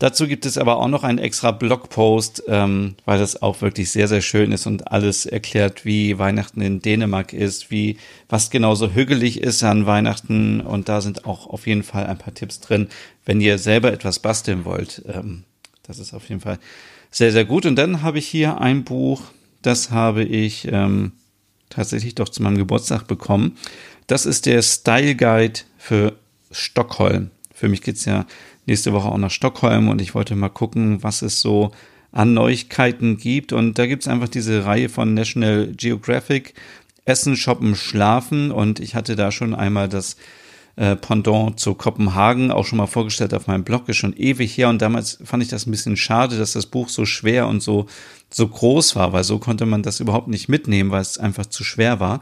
Dazu 0.00 0.26
gibt 0.26 0.46
es 0.46 0.56
aber 0.56 0.78
auch 0.78 0.88
noch 0.88 1.04
einen 1.04 1.18
extra 1.18 1.50
Blogpost, 1.50 2.44
ähm, 2.48 2.94
weil 3.04 3.18
das 3.18 3.42
auch 3.42 3.60
wirklich 3.60 3.90
sehr, 3.90 4.08
sehr 4.08 4.22
schön 4.22 4.50
ist 4.50 4.66
und 4.66 4.90
alles 4.90 5.26
erklärt, 5.26 5.84
wie 5.84 6.18
Weihnachten 6.18 6.62
in 6.62 6.80
Dänemark 6.80 7.34
ist, 7.34 7.70
wie 7.70 7.98
was 8.26 8.48
genauso 8.48 8.94
hügelig 8.94 9.42
ist 9.42 9.62
an 9.62 9.84
Weihnachten. 9.84 10.62
Und 10.62 10.88
da 10.88 11.02
sind 11.02 11.26
auch 11.26 11.46
auf 11.46 11.66
jeden 11.66 11.82
Fall 11.82 12.06
ein 12.06 12.16
paar 12.16 12.32
Tipps 12.32 12.60
drin, 12.60 12.88
wenn 13.26 13.42
ihr 13.42 13.58
selber 13.58 13.92
etwas 13.92 14.20
basteln 14.20 14.64
wollt. 14.64 15.02
Ähm, 15.06 15.44
das 15.82 15.98
ist 15.98 16.14
auf 16.14 16.26
jeden 16.30 16.40
Fall 16.40 16.58
sehr, 17.10 17.30
sehr 17.30 17.44
gut. 17.44 17.66
Und 17.66 17.76
dann 17.76 18.00
habe 18.00 18.20
ich 18.20 18.26
hier 18.26 18.58
ein 18.58 18.84
Buch, 18.84 19.20
das 19.60 19.90
habe 19.90 20.24
ich 20.24 20.66
ähm, 20.72 21.12
tatsächlich 21.68 22.14
doch 22.14 22.30
zu 22.30 22.42
meinem 22.42 22.56
Geburtstag 22.56 23.06
bekommen. 23.06 23.58
Das 24.06 24.24
ist 24.24 24.46
der 24.46 24.62
Style 24.62 25.14
Guide 25.14 25.60
für 25.76 26.16
Stockholm. 26.50 27.32
Für 27.60 27.68
mich 27.68 27.82
geht's 27.82 28.06
ja 28.06 28.24
nächste 28.64 28.94
Woche 28.94 29.10
auch 29.10 29.18
nach 29.18 29.30
Stockholm 29.30 29.90
und 29.90 30.00
ich 30.00 30.14
wollte 30.14 30.34
mal 30.34 30.48
gucken, 30.48 31.02
was 31.02 31.20
es 31.20 31.42
so 31.42 31.72
an 32.10 32.32
Neuigkeiten 32.32 33.18
gibt. 33.18 33.52
Und 33.52 33.78
da 33.78 33.86
gibt 33.86 34.02
es 34.02 34.08
einfach 34.08 34.30
diese 34.30 34.64
Reihe 34.64 34.88
von 34.88 35.12
National 35.12 35.66
Geographic, 35.76 36.54
Essen, 37.04 37.36
Shoppen, 37.36 37.76
Schlafen. 37.76 38.50
Und 38.50 38.80
ich 38.80 38.94
hatte 38.94 39.14
da 39.14 39.30
schon 39.30 39.54
einmal 39.54 39.90
das 39.90 40.16
äh, 40.76 40.96
Pendant 40.96 41.60
zu 41.60 41.74
Kopenhagen 41.74 42.50
auch 42.50 42.64
schon 42.64 42.78
mal 42.78 42.86
vorgestellt 42.86 43.34
auf 43.34 43.46
meinem 43.46 43.64
Blog, 43.64 43.90
ist 43.90 43.98
schon 43.98 44.16
ewig 44.16 44.56
her. 44.56 44.70
Und 44.70 44.80
damals 44.80 45.18
fand 45.22 45.42
ich 45.42 45.50
das 45.50 45.66
ein 45.66 45.70
bisschen 45.70 45.98
schade, 45.98 46.38
dass 46.38 46.54
das 46.54 46.64
Buch 46.64 46.88
so 46.88 47.04
schwer 47.04 47.46
und 47.46 47.62
so, 47.62 47.88
so 48.30 48.48
groß 48.48 48.96
war, 48.96 49.12
weil 49.12 49.24
so 49.24 49.38
konnte 49.38 49.66
man 49.66 49.82
das 49.82 50.00
überhaupt 50.00 50.28
nicht 50.28 50.48
mitnehmen, 50.48 50.92
weil 50.92 51.02
es 51.02 51.18
einfach 51.18 51.44
zu 51.44 51.62
schwer 51.62 52.00
war. 52.00 52.20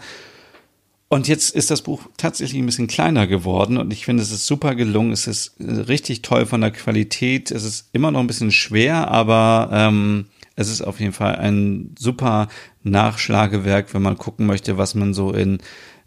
Und 1.11 1.27
jetzt 1.27 1.55
ist 1.55 1.71
das 1.71 1.83
Buch 1.83 2.03
tatsächlich 2.19 2.61
ein 2.61 2.67
bisschen 2.67 2.87
kleiner 2.87 3.27
geworden 3.27 3.79
und 3.79 3.93
ich 3.95 4.05
finde, 4.05 4.23
es 4.23 4.31
ist 4.31 4.47
super 4.47 4.75
gelungen. 4.75 5.13
Es 5.13 5.27
ist 5.27 5.59
äh, 5.59 5.65
richtig 5.65 6.21
toll 6.21 6.45
von 6.45 6.61
der 6.61 6.71
Qualität. 6.71 7.51
Es 7.51 7.65
ist 7.65 7.89
immer 7.93 8.11
noch 8.11 8.21
ein 8.21 8.27
bisschen 8.27 8.53
schwer, 8.53 9.09
aber 9.09 9.71
ähm, 9.73 10.27
es 10.55 10.69
ist 10.69 10.83
auf 10.83 11.01
jeden 11.01 11.15
Fall 11.15 11.37
ein 11.37 11.95
super 11.99 12.49
Nachschlagewerk, 12.83 13.95
wenn 13.95 14.03
man 14.03 14.19
gucken 14.19 14.45
möchte, 14.45 14.77
was 14.77 14.95
man 14.95 15.15
so 15.15 15.33
in 15.33 15.59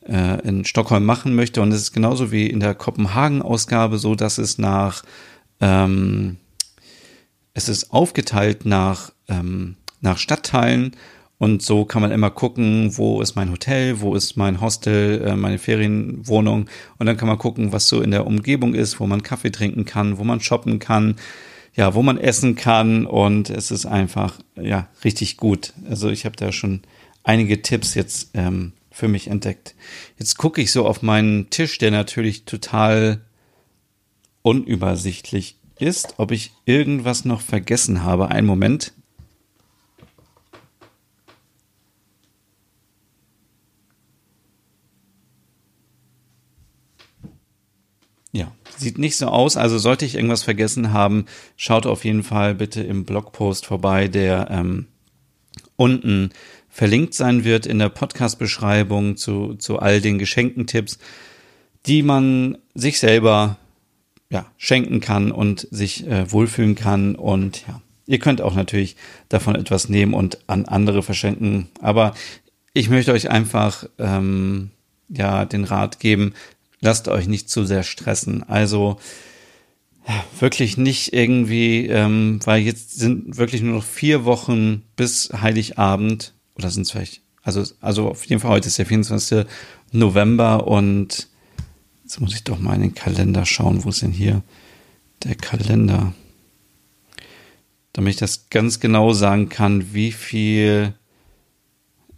äh, 0.07 0.39
in 0.47 0.65
Stockholm 0.65 1.05
machen 1.05 1.35
möchte. 1.35 1.61
Und 1.61 1.71
es 1.71 1.81
ist 1.81 1.93
genauso 1.93 2.31
wie 2.31 2.47
in 2.47 2.59
der 2.59 2.75
Kopenhagen-Ausgabe 2.75 3.97
so, 3.97 4.13
dass 4.13 4.37
es 4.37 4.59
nach 4.59 5.03
ähm, 5.61 6.37
es 7.53 7.69
ist 7.69 7.91
aufgeteilt 7.91 8.65
nach 8.65 9.11
ähm, 9.27 9.77
nach 9.99 10.19
Stadtteilen 10.19 10.95
und 11.41 11.63
so 11.63 11.85
kann 11.85 12.03
man 12.03 12.11
immer 12.11 12.29
gucken, 12.29 12.95
wo 12.97 13.19
ist 13.19 13.35
mein 13.35 13.49
Hotel, 13.49 13.99
wo 13.99 14.13
ist 14.13 14.37
mein 14.37 14.61
Hostel, 14.61 15.23
äh, 15.25 15.35
meine 15.35 15.57
Ferienwohnung. 15.57 16.69
Und 16.99 17.05
dann 17.07 17.17
kann 17.17 17.27
man 17.27 17.39
gucken, 17.39 17.71
was 17.71 17.89
so 17.89 17.99
in 17.99 18.11
der 18.11 18.27
Umgebung 18.27 18.75
ist, 18.75 18.99
wo 18.99 19.07
man 19.07 19.23
Kaffee 19.23 19.49
trinken 19.49 19.85
kann, 19.85 20.19
wo 20.19 20.23
man 20.23 20.39
shoppen 20.39 20.77
kann, 20.77 21.15
ja, 21.73 21.95
wo 21.95 22.03
man 22.03 22.19
essen 22.19 22.53
kann. 22.53 23.07
Und 23.07 23.49
es 23.49 23.71
ist 23.71 23.87
einfach, 23.87 24.37
ja, 24.55 24.87
richtig 25.03 25.37
gut. 25.37 25.73
Also 25.89 26.09
ich 26.09 26.25
habe 26.25 26.35
da 26.35 26.51
schon 26.51 26.81
einige 27.23 27.63
Tipps 27.63 27.95
jetzt 27.95 28.29
ähm, 28.35 28.73
für 28.91 29.07
mich 29.07 29.27
entdeckt. 29.27 29.73
Jetzt 30.19 30.37
gucke 30.37 30.61
ich 30.61 30.71
so 30.71 30.85
auf 30.85 31.01
meinen 31.01 31.49
Tisch, 31.49 31.79
der 31.79 31.89
natürlich 31.89 32.45
total 32.45 33.19
unübersichtlich 34.43 35.55
ist, 35.79 36.13
ob 36.17 36.29
ich 36.33 36.51
irgendwas 36.65 37.25
noch 37.25 37.41
vergessen 37.41 38.03
habe. 38.03 38.29
Einen 38.29 38.45
Moment. 38.45 38.93
Ja, 48.31 48.51
sieht 48.81 48.97
nicht 48.97 49.15
so 49.15 49.27
aus. 49.27 49.55
Also 49.55 49.77
sollte 49.77 50.05
ich 50.05 50.15
irgendwas 50.15 50.43
vergessen 50.43 50.91
haben, 50.91 51.25
schaut 51.55 51.85
auf 51.85 52.03
jeden 52.03 52.23
Fall 52.23 52.55
bitte 52.55 52.81
im 52.81 53.05
Blogpost 53.05 53.65
vorbei, 53.65 54.07
der 54.07 54.49
ähm, 54.51 54.87
unten 55.75 56.31
verlinkt 56.69 57.13
sein 57.13 57.43
wird 57.43 57.65
in 57.65 57.79
der 57.79 57.89
Podcast-Beschreibung 57.89 59.17
zu, 59.17 59.55
zu 59.55 59.79
all 59.79 60.01
den 60.01 60.19
Geschenkentipps, 60.19 60.99
die 61.85 62.03
man 62.03 62.57
sich 62.73 62.99
selber 62.99 63.57
ja, 64.29 64.45
schenken 64.57 65.01
kann 65.01 65.31
und 65.31 65.67
sich 65.71 66.07
äh, 66.07 66.31
wohlfühlen 66.31 66.75
kann. 66.75 67.15
Und 67.15 67.67
ja, 67.67 67.81
ihr 68.07 68.19
könnt 68.19 68.41
auch 68.41 68.55
natürlich 68.55 68.95
davon 69.27 69.55
etwas 69.55 69.89
nehmen 69.89 70.13
und 70.13 70.39
an 70.47 70.65
andere 70.65 71.03
verschenken. 71.03 71.69
Aber 71.81 72.13
ich 72.73 72.89
möchte 72.89 73.11
euch 73.11 73.29
einfach 73.29 73.85
ähm, 73.99 74.71
ja 75.09 75.43
den 75.45 75.65
Rat 75.65 75.99
geben, 75.99 76.33
lasst 76.81 77.07
euch 77.07 77.27
nicht 77.27 77.49
zu 77.49 77.65
sehr 77.65 77.83
stressen. 77.83 78.43
Also 78.43 78.97
wirklich 80.39 80.77
nicht 80.77 81.13
irgendwie, 81.13 81.87
ähm, 81.87 82.39
weil 82.43 82.61
jetzt 82.61 82.97
sind 82.97 83.37
wirklich 83.37 83.61
nur 83.61 83.75
noch 83.75 83.83
vier 83.83 84.25
Wochen 84.25 84.83
bis 84.95 85.29
Heiligabend 85.31 86.33
oder 86.55 86.69
sind 86.69 86.83
es 86.83 86.91
vielleicht, 86.91 87.21
also, 87.43 87.63
also 87.79 88.09
auf 88.09 88.25
jeden 88.25 88.41
Fall 88.41 88.51
heute 88.51 88.67
ist 88.67 88.77
der 88.77 88.85
24. 88.85 89.45
November 89.91 90.67
und 90.67 91.27
jetzt 92.03 92.19
muss 92.19 92.33
ich 92.33 92.43
doch 92.43 92.59
mal 92.59 92.75
in 92.75 92.81
den 92.81 92.95
Kalender 92.95 93.45
schauen, 93.45 93.83
wo 93.83 93.89
ist 93.89 94.01
denn 94.01 94.11
hier 94.11 94.41
der 95.23 95.35
Kalender? 95.35 96.13
Damit 97.93 98.11
ich 98.11 98.19
das 98.19 98.49
ganz 98.49 98.79
genau 98.79 99.13
sagen 99.13 99.49
kann, 99.49 99.93
wie 99.93 100.11
viel 100.11 100.93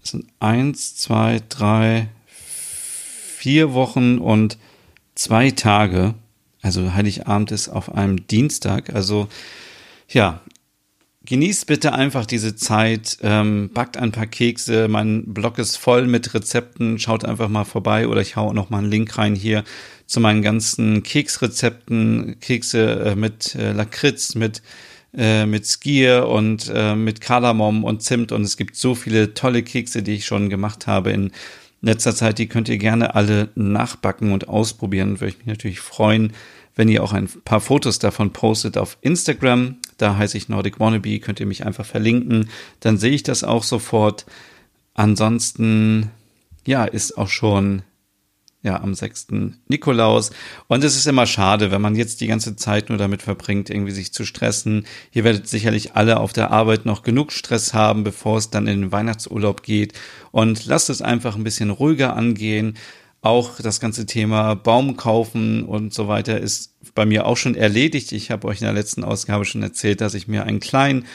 es 0.04 0.12
sind 0.12 0.28
eins, 0.40 0.96
zwei, 0.96 1.42
drei, 1.50 2.10
vier 3.44 3.74
Wochen 3.74 4.20
und 4.20 4.58
zwei 5.16 5.52
Tage. 5.52 6.14
Also 6.62 6.94
Heiligabend 6.94 7.52
ist 7.52 7.68
auf 7.68 7.94
einem 7.94 8.26
Dienstag. 8.26 8.96
Also 8.96 9.28
ja, 10.08 10.40
genießt 11.26 11.68
bitte 11.68 11.92
einfach 11.92 12.26
diese 12.26 12.56
Zeit, 12.56 13.18
ähm, 13.22 13.70
backt 13.74 13.98
ein 13.98 14.14
paar 14.14 14.28
Kekse. 14.28 14.88
Mein 14.88 15.26
Blog 15.34 15.60
ist 15.60 15.76
voll 15.76 16.08
mit 16.08 16.34
Rezepten. 16.34 17.00
Schaut 17.00 17.26
einfach 17.26 17.50
mal 17.50 17.66
vorbei 17.66 18.08
oder 18.08 18.22
ich 18.22 18.38
hau 18.38 18.54
noch 18.54 18.70
mal 18.70 18.78
einen 18.78 18.90
Link 18.90 19.18
rein 19.18 19.36
hier 19.36 19.66
zu 20.06 20.22
meinen 20.22 20.42
ganzen 20.42 21.04
Keksrezepten. 21.04 22.38
Kekse 22.40 23.08
äh, 23.08 23.16
mit 23.18 23.56
äh, 23.56 23.74
Lakritz, 23.74 24.36
mit 24.36 24.62
äh, 25.16 25.46
mit 25.46 25.68
Skier 25.68 26.30
und 26.30 26.72
äh, 26.74 26.96
mit 26.96 27.20
Kardamom 27.20 27.84
und 27.84 28.04
Zimt 28.04 28.32
und 28.32 28.44
es 28.44 28.56
gibt 28.56 28.78
so 28.78 28.96
viele 28.96 29.34
tolle 29.34 29.64
Kekse, 29.64 30.02
die 30.02 30.14
ich 30.14 30.26
schon 30.26 30.50
gemacht 30.50 30.88
habe 30.88 31.12
in 31.12 31.32
letzter 31.84 32.16
Zeit. 32.16 32.40
Die 32.40 32.48
könnt 32.48 32.70
ihr 32.70 32.78
gerne 32.78 33.14
alle 33.14 33.50
nachbacken 33.56 34.32
und 34.32 34.48
ausprobieren. 34.48 35.20
Würde 35.20 35.34
ich 35.34 35.38
mich 35.38 35.48
natürlich 35.48 35.80
freuen, 35.80 36.34
wenn 36.76 36.90
ihr 36.90 37.04
auch 37.04 37.14
ein 37.14 37.30
paar 37.46 37.62
Fotos 37.62 38.00
davon 38.00 38.34
postet 38.34 38.78
auf 38.78 38.98
Instagram. 39.02 39.78
Da 39.98 40.18
heiße 40.18 40.38
ich 40.38 40.50
Nordic 40.50 40.80
Wannabe, 40.80 41.20
könnt 41.20 41.40
ihr 41.40 41.46
mich 41.46 41.66
einfach 41.66 41.86
verlinken. 41.86 42.50
Dann 42.80 42.98
sehe 42.98 43.12
ich 43.12 43.24
das 43.24 43.44
auch 43.44 43.64
sofort. 43.64 44.26
Ansonsten, 44.96 46.10
ja, 46.66 46.86
ist 46.86 47.18
auch 47.18 47.30
schon 47.30 47.84
ja, 48.64 48.82
am 48.82 48.94
6. 48.94 49.28
Nikolaus. 49.68 50.32
Und 50.68 50.84
es 50.84 50.96
ist 50.96 51.06
immer 51.06 51.26
schade, 51.26 51.70
wenn 51.70 51.82
man 51.82 51.96
jetzt 51.96 52.22
die 52.22 52.28
ganze 52.28 52.56
Zeit 52.56 52.88
nur 52.90 52.98
damit 52.98 53.22
verbringt, 53.22 53.70
irgendwie 53.70 53.92
sich 53.92 54.14
zu 54.14 54.26
stressen. 54.26 54.86
Hier 55.12 55.26
werdet 55.26 55.48
sicherlich 55.50 55.96
alle 55.96 56.20
auf 56.20 56.32
der 56.32 56.52
Arbeit 56.52 56.86
noch 56.86 57.04
genug 57.04 57.34
Stress 57.34 57.74
haben, 57.74 58.06
bevor 58.06 58.38
es 58.38 58.50
dann 58.50 58.68
in 58.68 58.82
den 58.82 58.92
Weihnachtsurlaub 58.94 59.64
geht. 59.64 59.94
Und 60.32 60.66
lasst 60.66 60.90
es 60.90 61.02
einfach 61.02 61.36
ein 61.36 61.44
bisschen 61.44 61.70
ruhiger 61.70 62.16
angehen. 62.16 62.76
Auch 63.24 63.62
das 63.62 63.80
ganze 63.80 64.06
Thema 64.06 64.54
Baum 64.54 64.98
kaufen 64.98 65.64
und 65.64 65.94
so 65.94 66.10
weiter 66.10 66.42
ist 66.42 66.74
bei 66.94 67.06
mir 67.06 67.26
auch 67.26 67.38
schon 67.38 67.56
erledigt. 67.56 68.12
Ich 68.12 68.30
habe 68.32 68.50
euch 68.50 68.60
in 68.60 68.66
der 68.66 68.74
letzten 68.74 69.06
Ausgabe 69.06 69.46
schon 69.46 69.64
erzählt, 69.64 70.02
dass 70.02 70.14
ich 70.14 70.28
mir 70.28 70.44
einen 70.44 70.60
kleinen 70.60 71.06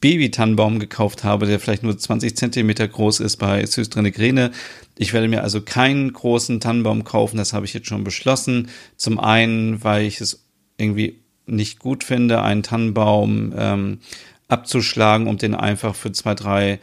Baby-Tannenbaum 0.00 0.78
gekauft 0.78 1.24
habe, 1.24 1.46
der 1.46 1.58
vielleicht 1.58 1.82
nur 1.82 1.98
20 1.98 2.36
Zentimeter 2.36 2.86
groß 2.86 3.18
ist 3.18 3.38
bei 3.38 3.66
Süßdrenegrene. 3.66 4.52
Ich 4.96 5.12
werde 5.12 5.26
mir 5.26 5.42
also 5.42 5.60
keinen 5.60 6.12
großen 6.12 6.60
Tannenbaum 6.60 7.02
kaufen, 7.02 7.38
das 7.38 7.52
habe 7.52 7.66
ich 7.66 7.74
jetzt 7.74 7.88
schon 7.88 8.04
beschlossen. 8.04 8.68
Zum 8.96 9.18
einen, 9.18 9.82
weil 9.82 10.04
ich 10.04 10.20
es 10.20 10.44
irgendwie 10.76 11.18
nicht 11.46 11.80
gut 11.80 12.04
finde, 12.04 12.40
einen 12.40 12.62
Tannenbaum 12.62 13.52
ähm, 13.58 13.98
abzuschlagen, 14.46 15.26
um 15.26 15.38
den 15.38 15.56
einfach 15.56 15.96
für 15.96 16.12
zwei, 16.12 16.36
drei 16.36 16.78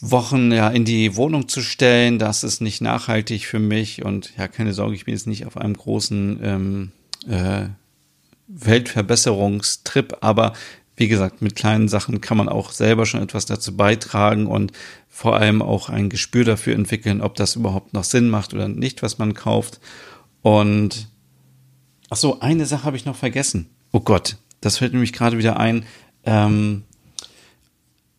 Wochen 0.00 0.52
ja 0.52 0.68
in 0.68 0.84
die 0.84 1.16
Wohnung 1.16 1.48
zu 1.48 1.62
stellen. 1.62 2.18
Das 2.18 2.44
ist 2.44 2.60
nicht 2.60 2.80
nachhaltig 2.80 3.46
für 3.46 3.58
mich 3.58 4.04
und 4.04 4.36
ja, 4.36 4.48
keine 4.48 4.72
Sorge, 4.72 4.94
ich 4.94 5.04
bin 5.04 5.14
jetzt 5.14 5.26
nicht 5.26 5.46
auf 5.46 5.56
einem 5.56 5.74
großen 5.74 6.40
ähm, 6.42 6.92
äh, 7.28 7.68
Weltverbesserungstrip, 8.48 10.18
aber 10.20 10.52
wie 10.96 11.08
gesagt, 11.08 11.42
mit 11.42 11.56
kleinen 11.56 11.88
Sachen 11.88 12.20
kann 12.20 12.36
man 12.36 12.48
auch 12.48 12.70
selber 12.70 13.04
schon 13.04 13.22
etwas 13.22 13.46
dazu 13.46 13.76
beitragen 13.76 14.46
und 14.46 14.72
vor 15.08 15.36
allem 15.36 15.60
auch 15.60 15.88
ein 15.88 16.08
Gespür 16.08 16.44
dafür 16.44 16.74
entwickeln, 16.74 17.20
ob 17.20 17.34
das 17.34 17.56
überhaupt 17.56 17.94
noch 17.94 18.04
Sinn 18.04 18.28
macht 18.28 18.54
oder 18.54 18.68
nicht, 18.68 19.02
was 19.02 19.18
man 19.18 19.34
kauft. 19.34 19.80
Und 20.42 21.08
ach 22.10 22.16
so, 22.16 22.40
eine 22.40 22.66
Sache 22.66 22.84
habe 22.84 22.96
ich 22.96 23.06
noch 23.06 23.16
vergessen. 23.16 23.70
Oh 23.92 24.00
Gott, 24.00 24.36
das 24.60 24.78
fällt 24.78 24.92
nämlich 24.92 25.12
gerade 25.12 25.38
wieder 25.38 25.58
ein, 25.58 25.84
ähm, 26.24 26.84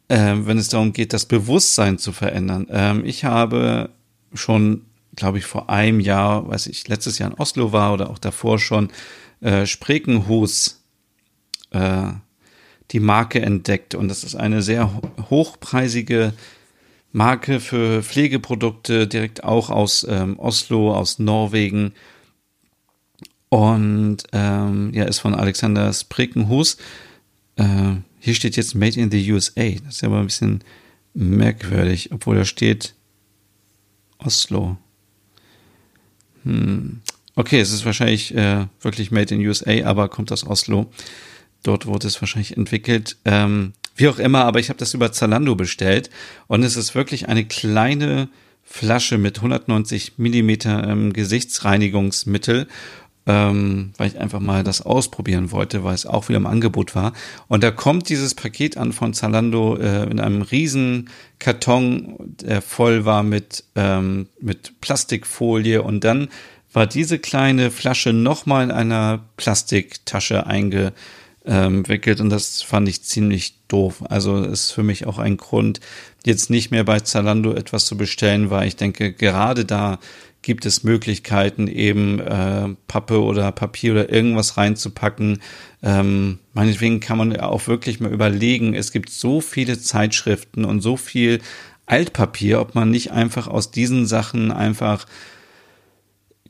äh, 0.08 0.36
wenn 0.38 0.58
es 0.58 0.70
darum 0.70 0.94
geht, 0.94 1.14
das 1.14 1.26
Bewusstsein 1.26 1.98
zu 1.98 2.12
verändern. 2.12 2.68
Ähm, 2.70 3.04
ich 3.06 3.26
habe 3.26 3.90
schon, 4.34 4.84
glaube 5.16 5.38
ich, 5.38 5.46
vor 5.46 5.70
einem 5.70 6.00
Jahr, 6.00 6.48
weiß 6.48 6.68
ich, 6.68 6.88
letztes 6.88 7.18
Jahr 7.18 7.32
in 7.32 7.38
Oslo 7.38 7.72
war 7.72 7.94
oder 7.94 8.10
auch 8.10 8.20
davor 8.20 8.60
schon, 8.60 8.90
äh, 9.42 9.66
Sprekenhus 9.66 10.84
äh, 11.72 12.08
die 12.92 13.00
Marke 13.00 13.42
entdeckt. 13.42 13.96
Und 13.96 14.08
das 14.08 14.24
ist 14.24 14.36
eine 14.36 14.62
sehr 14.62 15.02
hochpreisige 15.30 16.34
Marke 17.12 17.60
für 17.60 18.04
Pflegeprodukte, 18.04 19.08
direkt 19.08 19.44
auch 19.44 19.70
aus 19.70 20.06
ähm, 20.10 20.38
Oslo, 20.38 20.94
aus 20.94 21.18
Norwegen. 21.18 21.94
Und 23.50 24.18
ähm, 24.34 24.92
ja, 24.94 25.06
ist 25.06 25.20
von 25.20 25.34
Alexander 25.34 25.92
Sprekenhus. 25.94 26.78
Äh, 27.56 27.96
hier 28.26 28.34
steht 28.34 28.58
jetzt 28.58 28.74
Made 28.74 29.00
in 29.00 29.12
the 29.12 29.32
USA. 29.32 29.70
Das 29.86 29.98
ist 29.98 30.04
aber 30.04 30.18
ein 30.18 30.26
bisschen 30.26 30.64
merkwürdig, 31.14 32.12
obwohl 32.12 32.36
da 32.36 32.44
steht 32.44 32.96
Oslo. 34.18 34.78
Hm. 36.44 37.02
Okay, 37.36 37.60
es 37.60 37.72
ist 37.72 37.86
wahrscheinlich 37.86 38.34
äh, 38.34 38.66
wirklich 38.82 39.12
Made 39.12 39.36
in 39.36 39.46
USA, 39.46 39.86
aber 39.86 40.10
kommt 40.10 40.32
aus 40.32 40.44
Oslo. 40.44 40.92
Dort 41.62 41.86
wurde 41.86 42.08
es 42.08 42.20
wahrscheinlich 42.20 42.58
entwickelt. 42.58 43.18
Ähm, 43.26 43.74
wie 43.96 44.08
auch 44.08 44.18
immer, 44.18 44.46
aber 44.46 44.60
ich 44.60 44.70
habe 44.70 44.80
das 44.80 44.96
über 44.96 45.12
Zalando 45.12 45.54
bestellt 45.54 46.10
und 46.48 46.64
es 46.64 46.78
ist 46.78 46.96
wirklich 46.96 47.30
eine 47.30 47.46
kleine 47.46 48.30
Flasche 48.64 49.20
mit 49.20 49.38
190 49.38 50.18
Millimeter 50.18 50.88
ähm, 50.88 51.14
Gesichtsreinigungsmittel, 51.14 52.68
ähm, 53.28 53.92
weil 53.98 54.10
ich 54.10 54.20
einfach 54.20 54.40
mal 54.40 54.64
das 54.64 54.82
ausprobieren 54.82 55.52
wollte, 55.52 55.84
weil 55.84 55.96
es 55.96 56.06
auch 56.06 56.30
wieder 56.30 56.38
im 56.38 56.46
Angebot 56.46 56.96
war. 56.96 57.14
Und 57.48 57.64
da 57.64 57.72
kommt 57.72 58.10
dieses 58.10 58.36
Paket 58.36 58.78
an 58.78 58.94
von 58.94 59.14
Zalando 59.14 59.78
äh, 59.78 60.04
in 60.10 60.20
einem 60.20 60.42
riesen 60.42 61.10
Karton, 61.40 62.16
der 62.42 62.62
voll 62.62 63.06
war 63.06 63.24
mit, 63.24 63.64
ähm, 63.76 64.28
mit 64.40 64.80
Plastikfolie 64.82 65.82
und 65.82 66.04
dann 66.04 66.30
war 66.72 66.88
diese 66.88 67.20
kleine 67.20 67.72
Flasche 67.72 68.12
nochmal 68.12 68.66
in 68.66 68.72
einer 68.72 69.24
Plastiktasche 69.38 70.46
einge 70.46 70.94
wickelt 71.48 72.22
und 72.22 72.32
das 72.32 72.64
fand 72.64 72.90
ich 72.90 73.04
ziemlich 73.04 73.54
doof. 73.68 74.04
Also 74.10 74.42
ist 74.44 74.72
für 74.72 74.82
mich 74.82 75.06
auch 75.06 75.20
ein 75.20 75.38
Grund, 75.38 75.80
jetzt 76.26 76.50
nicht 76.50 76.72
mehr 76.72 76.84
bei 76.84 77.00
Zalando 77.00 77.54
etwas 77.54 77.86
zu 77.86 77.98
bestellen, 77.98 78.50
weil 78.50 78.68
ich 78.68 78.76
denke, 78.76 79.14
gerade 79.14 79.64
da 79.64 80.00
gibt 80.46 80.66
es 80.68 80.84
Möglichkeiten, 80.84 81.68
eben 81.68 82.20
äh, 82.20 82.70
Pappe 82.88 83.22
oder 83.22 83.52
Papier 83.52 83.94
oder 83.94 84.12
irgendwas 84.12 84.58
reinzupacken. 84.58 85.40
Ähm, 85.82 86.38
meinetwegen 86.54 87.00
kann 87.00 87.18
man 87.18 87.36
auch 87.38 87.68
wirklich 87.68 88.00
mal 88.00 88.14
überlegen, 88.14 88.76
es 88.76 88.92
gibt 88.92 89.10
so 89.10 89.42
viele 89.42 89.80
Zeitschriften 89.80 90.64
und 90.64 90.82
so 90.82 90.98
viel 90.98 91.42
Altpapier, 91.88 92.62
ob 92.62 92.76
man 92.76 92.92
nicht 92.92 93.12
einfach 93.12 93.48
aus 93.48 93.72
diesen 93.72 94.06
Sachen 94.06 94.52
einfach 94.52 95.08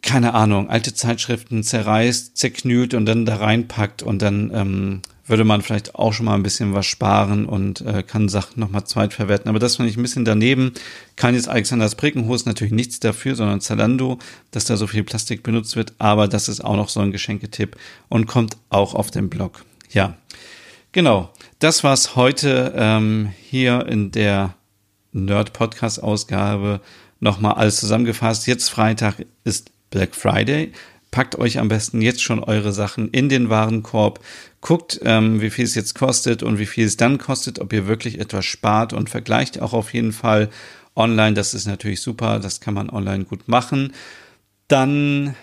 keine 0.02 0.36
Ahnung, 0.36 0.70
alte 0.70 0.94
Zeitschriften 0.94 1.64
zerreißt, 1.64 2.38
zerknüllt 2.38 2.94
und 2.94 3.08
dann 3.08 3.26
da 3.26 3.38
reinpackt 3.38 4.04
und 4.04 4.22
dann 4.22 4.52
ähm, 4.54 5.02
würde 5.28 5.44
man 5.44 5.62
vielleicht 5.62 5.96
auch 5.96 6.14
schon 6.14 6.28
mal 6.28 6.36
ein 6.36 6.44
bisschen 6.44 6.74
was 6.74 6.86
sparen 6.86 7.46
und 7.46 7.82
äh, 7.82 8.04
kann 8.04 8.30
Sachen 8.30 8.60
nochmal 8.60 8.86
zweitverwerten. 8.86 9.50
Aber 9.50 9.60
das 9.60 9.78
fand 9.78 9.90
ich 9.90 9.98
ein 9.98 10.02
bisschen 10.02 10.26
daneben. 10.26 10.74
Kann 11.16 11.34
jetzt 11.34 11.50
Alexander 11.50 11.90
Sprickenhus 11.90 12.46
natürlich 12.46 12.74
nichts 12.74 13.00
dafür, 13.00 13.36
sondern 13.36 13.62
Zalando, 13.62 14.20
dass 14.52 14.66
da 14.66 14.78
so 14.78 14.88
viel 14.88 15.04
Plastik 15.04 15.42
benutzt 15.42 15.76
wird. 15.76 15.94
Aber 15.98 16.28
das 16.28 16.48
ist 16.48 16.64
auch 16.64 16.76
noch 16.76 16.90
so 16.90 17.00
ein 17.00 17.12
Geschenketipp 17.12 17.76
und 18.08 18.28
kommt 18.28 18.58
auch 18.70 18.94
auf 18.94 19.10
dem 19.10 19.30
Blog. 19.30 19.66
Ja, 19.92 20.16
genau. 20.92 21.32
Das 21.60 21.84
war's 21.84 22.16
heute 22.16 22.74
ähm, 22.76 23.32
hier 23.50 23.88
in 23.88 24.12
der 24.12 24.54
Nerd-Podcast-Ausgabe. 25.14 26.82
Nochmal 27.20 27.54
alles 27.54 27.78
zusammengefasst. 27.78 28.46
Jetzt 28.46 28.70
Freitag 28.70 29.26
ist 29.44 29.72
Black 29.90 30.14
Friday. 30.14 30.72
Packt 31.12 31.38
euch 31.40 31.60
am 31.60 31.70
besten 31.70 32.02
jetzt 32.02 32.22
schon 32.22 32.44
eure 32.44 32.74
Sachen 32.74 33.10
in 33.10 33.30
den 33.30 33.50
Warenkorb. 33.50 34.20
Guckt, 34.66 35.00
ähm, 35.04 35.42
wie 35.42 35.52
viel 35.52 35.64
es 35.66 35.76
jetzt 35.76 35.94
kostet 35.94 36.42
und 36.42 36.58
wie 36.58 36.66
viel 36.66 36.88
es 36.88 36.98
dann 36.98 37.20
kostet, 37.20 37.60
ob 37.60 37.72
ihr 37.72 37.86
wirklich 37.86 38.20
etwas 38.20 38.46
spart 38.46 38.94
und 38.94 39.12
vergleicht 39.12 39.62
auch 39.62 39.74
auf 39.74 39.94
jeden 39.94 40.12
Fall 40.12 40.50
online. 40.96 41.36
Das 41.36 41.54
ist 41.54 41.68
natürlich 41.68 42.02
super. 42.02 42.40
Das 42.40 42.62
kann 42.62 42.74
man 42.74 42.90
online 42.90 43.26
gut 43.26 43.48
machen. 43.48 43.94
Dann 44.68 45.36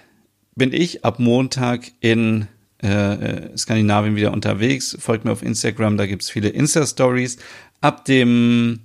bin 0.57 0.73
ich 0.73 1.05
ab 1.05 1.21
Montag 1.21 1.93
in 2.01 2.49
äh, 2.83 2.89
äh 2.89 3.57
Skandinavien 3.57 4.17
wieder 4.17 4.33
unterwegs. 4.33 4.97
Folgt 4.99 5.25
mir 5.25 5.31
auf 5.31 5.45
Instagram, 5.45 5.99
da 5.99 6.07
gibt 6.07 6.23
es 6.23 6.31
viele 6.31 6.49
Insta-Stories. 6.49 7.37
Ab 7.81 8.05
dem 8.07 8.81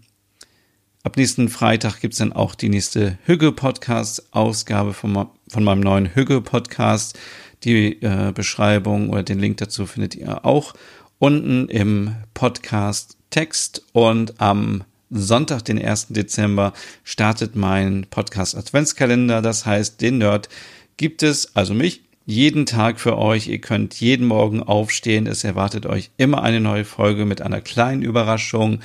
Ab 1.02 1.16
nächsten 1.16 1.48
Freitag 1.48 2.00
gibt 2.02 2.14
es 2.14 2.20
dann 2.20 2.34
auch 2.34 2.54
die 2.54 2.68
nächste 2.68 3.18
Hügge-Podcast-Ausgabe 3.24 4.94
von, 4.94 5.30
von 5.48 5.64
meinem 5.64 5.80
neuen 5.80 6.14
Hügge-Podcast. 6.14 7.18
Die 7.64 8.02
äh, 8.02 8.32
Beschreibung 8.34 9.10
oder 9.10 9.24
den 9.24 9.40
Link 9.40 9.58
dazu 9.58 9.86
findet 9.86 10.16
ihr 10.16 10.46
auch 10.46 10.74
unten 11.20 11.68
im 11.70 12.16
Podcast-Text. 12.34 13.84
Und 13.94 14.40
am 14.40 14.84
Sonntag, 15.10 15.64
den 15.66 15.82
1. 15.84 16.08
Dezember, 16.10 16.74
startet 17.04 17.56
mein 17.56 18.06
Podcast-Adventskalender. 18.10 19.42
Das 19.42 19.66
heißt, 19.66 20.02
den 20.02 20.20
Nerd 20.20 20.50
gibt 20.98 21.24
es, 21.24 21.56
also 21.56 21.74
mich, 21.74 22.02
jeden 22.26 22.66
Tag 22.66 23.00
für 23.00 23.18
euch. 23.18 23.48
Ihr 23.48 23.60
könnt 23.60 24.00
jeden 24.00 24.28
Morgen 24.28 24.62
aufstehen. 24.62 25.28
Es 25.28 25.44
erwartet 25.44 25.86
euch 25.86 26.12
immer 26.18 26.44
eine 26.44 26.60
neue 26.60 26.86
Folge 26.86 27.26
mit 27.26 27.42
einer 27.42 27.62
kleinen 27.62 28.02
Überraschung 28.02 28.82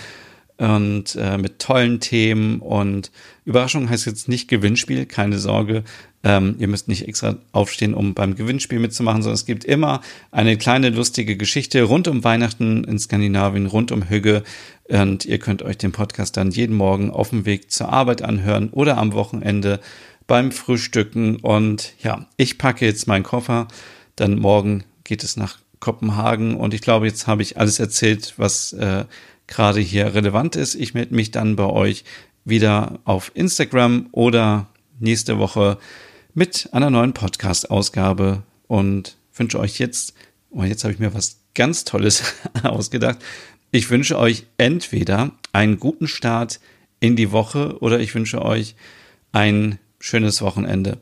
und 0.62 1.16
äh, 1.16 1.38
mit 1.38 1.58
tollen 1.58 1.98
Themen 1.98 2.60
und 2.60 3.10
Überraschung 3.44 3.90
heißt 3.90 4.06
jetzt 4.06 4.28
nicht 4.28 4.46
Gewinnspiel, 4.46 5.06
keine 5.06 5.40
Sorge. 5.40 5.82
Ähm, 6.22 6.54
ihr 6.60 6.68
müsst 6.68 6.86
nicht 6.86 7.08
extra 7.08 7.34
aufstehen, 7.50 7.94
um 7.94 8.14
beim 8.14 8.36
Gewinnspiel 8.36 8.78
mitzumachen, 8.78 9.22
sondern 9.22 9.34
es 9.34 9.44
gibt 9.44 9.64
immer 9.64 10.02
eine 10.30 10.56
kleine 10.56 10.90
lustige 10.90 11.36
Geschichte 11.36 11.82
rund 11.82 12.06
um 12.06 12.22
Weihnachten 12.22 12.84
in 12.84 13.00
Skandinavien, 13.00 13.66
rund 13.66 13.90
um 13.90 14.08
Hügge. 14.08 14.44
Und 14.84 15.24
ihr 15.24 15.40
könnt 15.40 15.62
euch 15.62 15.78
den 15.78 15.90
Podcast 15.90 16.36
dann 16.36 16.52
jeden 16.52 16.76
Morgen 16.76 17.10
auf 17.10 17.30
dem 17.30 17.44
Weg 17.44 17.72
zur 17.72 17.88
Arbeit 17.92 18.22
anhören 18.22 18.70
oder 18.70 18.98
am 18.98 19.14
Wochenende 19.14 19.80
beim 20.28 20.52
Frühstücken. 20.52 21.38
Und 21.38 21.92
ja, 22.04 22.26
ich 22.36 22.58
packe 22.58 22.86
jetzt 22.86 23.08
meinen 23.08 23.24
Koffer. 23.24 23.66
Dann 24.14 24.38
morgen 24.38 24.84
geht 25.02 25.24
es 25.24 25.36
nach 25.36 25.58
Kopenhagen. 25.80 26.54
Und 26.54 26.72
ich 26.72 26.82
glaube, 26.82 27.06
jetzt 27.08 27.26
habe 27.26 27.42
ich 27.42 27.58
alles 27.58 27.80
erzählt, 27.80 28.34
was 28.36 28.72
äh, 28.74 29.06
gerade 29.47 29.80
hier 29.80 30.14
relevant 30.14 30.57
ist. 30.57 30.74
Ich 30.74 30.95
melde 30.95 31.14
mich 31.14 31.30
dann 31.30 31.57
bei 31.57 31.66
euch 31.66 32.05
wieder 32.45 33.01
auf 33.05 33.30
Instagram 33.34 34.09
oder 34.12 34.68
nächste 34.99 35.38
Woche 35.38 35.78
mit 36.34 36.68
einer 36.72 36.90
neuen 36.90 37.12
Podcast-Ausgabe 37.12 38.43
und 38.66 39.16
wünsche 39.34 39.59
euch 39.59 39.78
jetzt, 39.78 40.14
oh, 40.51 40.64
jetzt 40.64 40.84
habe 40.84 40.93
ich 40.95 41.01
mir 41.01 41.14
was 41.14 41.40
ganz 41.55 41.84
Tolles 41.84 42.34
ausgedacht. 42.62 43.18
Ich 43.70 43.90
wünsche 43.90 44.18
euch 44.18 44.47
entweder 44.59 45.32
einen 45.53 45.78
guten 45.78 46.09
Start 46.09 46.61
in 47.01 47.16
die 47.16 47.32
Woche 47.32 47.78
oder 47.80 48.01
ich 48.01 48.14
wünsche 48.14 48.43
euch 48.43 48.74
ein 49.32 49.78
schönes 49.99 50.43
Wochenende. 50.43 50.99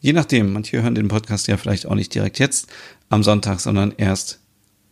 Je 0.00 0.12
nachdem, 0.12 0.52
manche 0.52 0.82
hören 0.82 0.94
den 0.94 1.08
Podcast 1.08 1.46
ja 1.46 1.56
vielleicht 1.56 1.86
auch 1.86 1.94
nicht 1.94 2.14
direkt 2.14 2.38
jetzt 2.38 2.68
am 3.08 3.22
Sonntag, 3.22 3.60
sondern 3.60 3.94
erst 3.96 4.40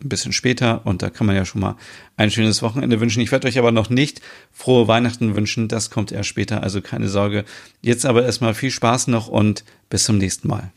ein 0.03 0.09
bisschen 0.09 0.33
später 0.33 0.87
und 0.87 1.03
da 1.03 1.11
kann 1.11 1.27
man 1.27 1.37
ja 1.37 1.45
schon 1.45 1.61
mal 1.61 1.77
ein 2.17 2.31
schönes 2.31 2.63
Wochenende 2.63 3.01
wünschen. 3.01 3.21
Ich 3.21 3.33
werde 3.33 3.49
euch 3.49 3.59
aber 3.59 3.73
noch 3.73 3.91
nicht 3.91 4.21
frohe 4.53 4.89
Weihnachten 4.89 5.37
wünschen, 5.37 5.69
das 5.69 5.91
kommt 5.91 6.13
erst 6.13 6.29
später, 6.29 6.63
also 6.63 6.81
keine 6.81 7.09
Sorge. 7.09 7.45
Jetzt 7.83 8.07
aber 8.07 8.25
erstmal 8.25 8.55
viel 8.55 8.71
Spaß 8.71 9.09
noch 9.09 9.29
und 9.29 9.65
bis 9.89 10.05
zum 10.05 10.19
nächsten 10.19 10.49
Mal. 10.49 10.73